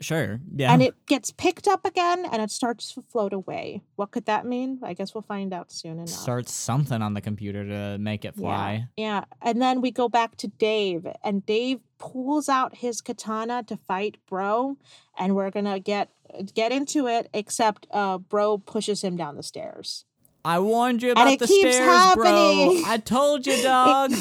[0.00, 0.40] sure.
[0.54, 0.72] Yeah.
[0.72, 3.82] and it gets picked up again and it starts to float away.
[3.96, 4.78] What could that mean?
[4.82, 6.08] I guess we'll find out soon enough.
[6.08, 8.86] starts something on the computer to make it fly.
[8.96, 9.24] Yeah.
[9.42, 14.18] And then we go back to Dave, and Dave pulls out his katana to fight
[14.28, 14.76] Bro,
[15.18, 16.10] and we're gonna get
[16.54, 17.28] get into it.
[17.32, 20.04] Except uh, Bro pushes him down the stairs.
[20.46, 22.82] I warned you about it the keeps stairs, bro.
[22.86, 24.12] I told you, dog.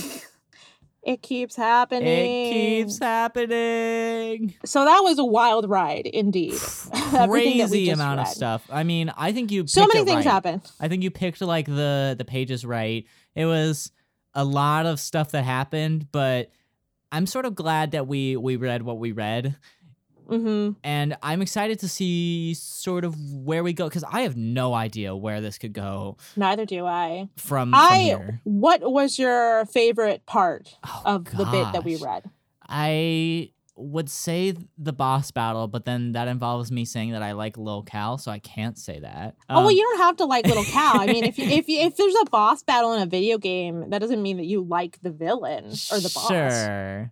[1.03, 2.07] It keeps happening.
[2.07, 4.55] it keeps happening.
[4.65, 6.53] So that was a wild ride, indeed.
[7.13, 8.67] Everything that we Crazy amount of stuff.
[8.71, 10.31] I mean, I think you So many it things right.
[10.31, 10.63] happen.
[10.79, 13.05] I think you picked like the the pages right.
[13.35, 13.91] It was
[14.33, 16.49] a lot of stuff that happened, but
[17.11, 19.55] I'm sort of glad that we we read what we read,
[20.27, 24.73] hmm and I'm excited to see sort of where we go because I have no
[24.73, 27.29] idea where this could go Neither do I.
[27.37, 27.97] from, from I.
[27.99, 28.41] here.
[28.43, 32.23] What was your favorite part Oh, of the bit that we read?
[32.67, 37.57] I would say the boss battle, but then that involves me saying that I like
[37.57, 39.35] Lil Cal, so I can't say that.
[39.49, 40.97] oh well, Um, you don't have to like Little Cal.
[41.01, 43.89] I mean, if you, if you, if there's a boss battle in a video game,
[43.89, 46.27] that doesn't mean that you like the villain or the boss.
[46.29, 47.11] Sure.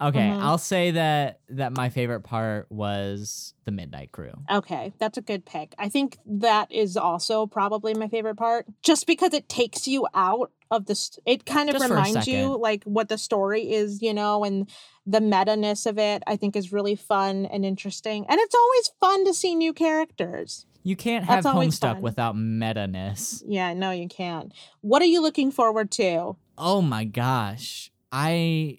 [0.00, 0.40] Okay, Mhm.
[0.40, 4.32] I'll say that that my favorite part was the Midnight Crew.
[4.50, 5.74] Okay, that's a good pick.
[5.78, 10.52] I think that is also probably my favorite part, just because it takes you out
[10.70, 10.94] of the.
[10.94, 14.70] St- it kind of Just reminds you like what the story is, you know, and
[15.04, 16.22] the meta ness of it.
[16.28, 20.66] I think is really fun and interesting, and it's always fun to see new characters.
[20.84, 22.02] You can't have That's Homestuck fun.
[22.02, 23.42] without meta-ness.
[23.46, 24.52] Yeah, no, you can't.
[24.80, 26.36] What are you looking forward to?
[26.56, 27.90] Oh my gosh.
[28.12, 28.78] I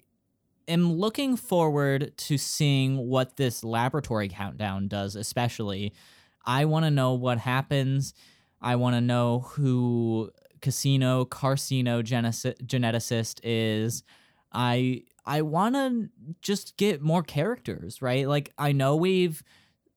[0.70, 5.92] am looking forward to seeing what this laboratory countdown does, especially.
[6.44, 8.14] I want to know what happens.
[8.60, 14.02] I want to know who Casino Carcino geneticist is.
[14.52, 16.08] I I want to
[16.42, 18.28] just get more characters, right?
[18.28, 19.42] Like I know we've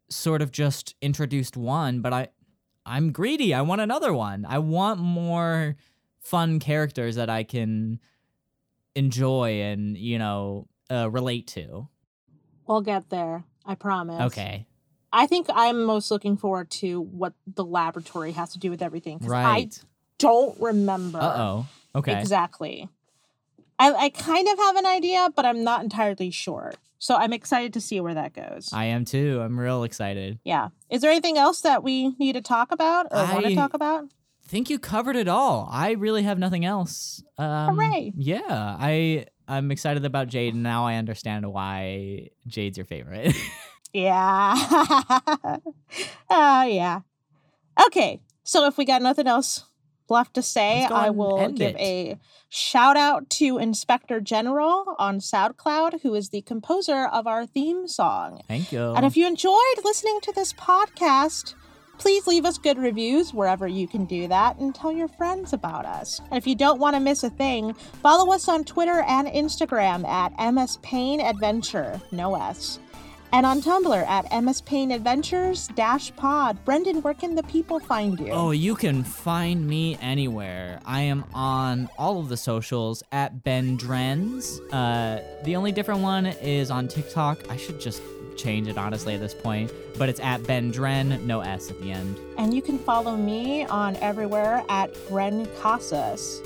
[0.09, 2.27] sort of just introduced one, but I
[2.85, 3.53] I'm greedy.
[3.53, 4.45] I want another one.
[4.47, 5.75] I want more
[6.19, 7.99] fun characters that I can
[8.95, 11.87] enjoy and, you know, uh, relate to.
[12.67, 13.43] We'll get there.
[13.65, 14.21] I promise.
[14.33, 14.65] Okay.
[15.11, 19.19] I think I'm most looking forward to what the laboratory has to do with everything.
[19.19, 19.69] 'cause I
[20.17, 21.67] don't remember Uh oh.
[21.95, 22.19] Okay.
[22.19, 22.89] exactly.
[23.79, 26.73] I, I kind of have an idea, but I'm not entirely sure.
[26.99, 28.71] So I'm excited to see where that goes.
[28.71, 29.41] I am too.
[29.41, 30.39] I'm real excited.
[30.45, 30.69] yeah.
[30.89, 34.05] Is there anything else that we need to talk about or want to talk about?
[34.53, 35.67] Think you covered it all.
[35.71, 37.23] I really have nothing else.
[37.39, 38.13] Um, Hooray.
[38.15, 38.43] Yeah.
[38.47, 43.35] I I'm excited about Jade and now I understand why Jade's your favorite.
[43.95, 44.55] Yeah.
[46.29, 47.01] uh, yeah.
[47.85, 48.21] Okay.
[48.43, 49.65] So if we got nothing else
[50.09, 51.79] left to say, I will give it.
[51.79, 57.87] a shout out to Inspector General on SoundCloud, who is the composer of our theme
[57.87, 58.41] song.
[58.47, 58.81] Thank you.
[58.81, 61.53] And if you enjoyed listening to this podcast,
[61.97, 65.85] please leave us good reviews wherever you can do that and tell your friends about
[65.85, 66.19] us.
[66.29, 70.05] And if you don't want to miss a thing, follow us on Twitter and Instagram
[70.07, 72.79] at MS Paint Adventure, no S.
[73.33, 76.63] And on Tumblr at MS Paint Adventures Dash Pod.
[76.65, 78.29] Brendan, where can the people find you?
[78.29, 80.79] Oh, you can find me anywhere.
[80.85, 84.59] I am on all of the socials at Ben Drens.
[84.71, 87.49] Uh, the only different one is on TikTok.
[87.49, 88.03] I should just
[88.35, 91.91] change it honestly at this point, but it's at Ben Dren, no S at the
[91.91, 92.17] end.
[92.37, 96.41] And you can follow me on everywhere at Bren Casas.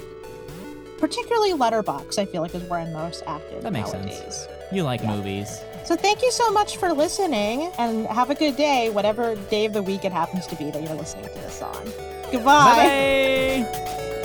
[0.97, 4.05] Particularly Letterboxd, I feel like is where I'm most active That makes sense.
[4.05, 4.47] nowadays.
[4.71, 5.15] You like Yeah.
[5.15, 5.59] movies.
[5.85, 9.73] So thank you so much for listening and have a good day, whatever day of
[9.73, 11.83] the week it happens to be that you're listening to this on.
[12.31, 12.41] Goodbye.
[12.43, 14.16] Bye bye.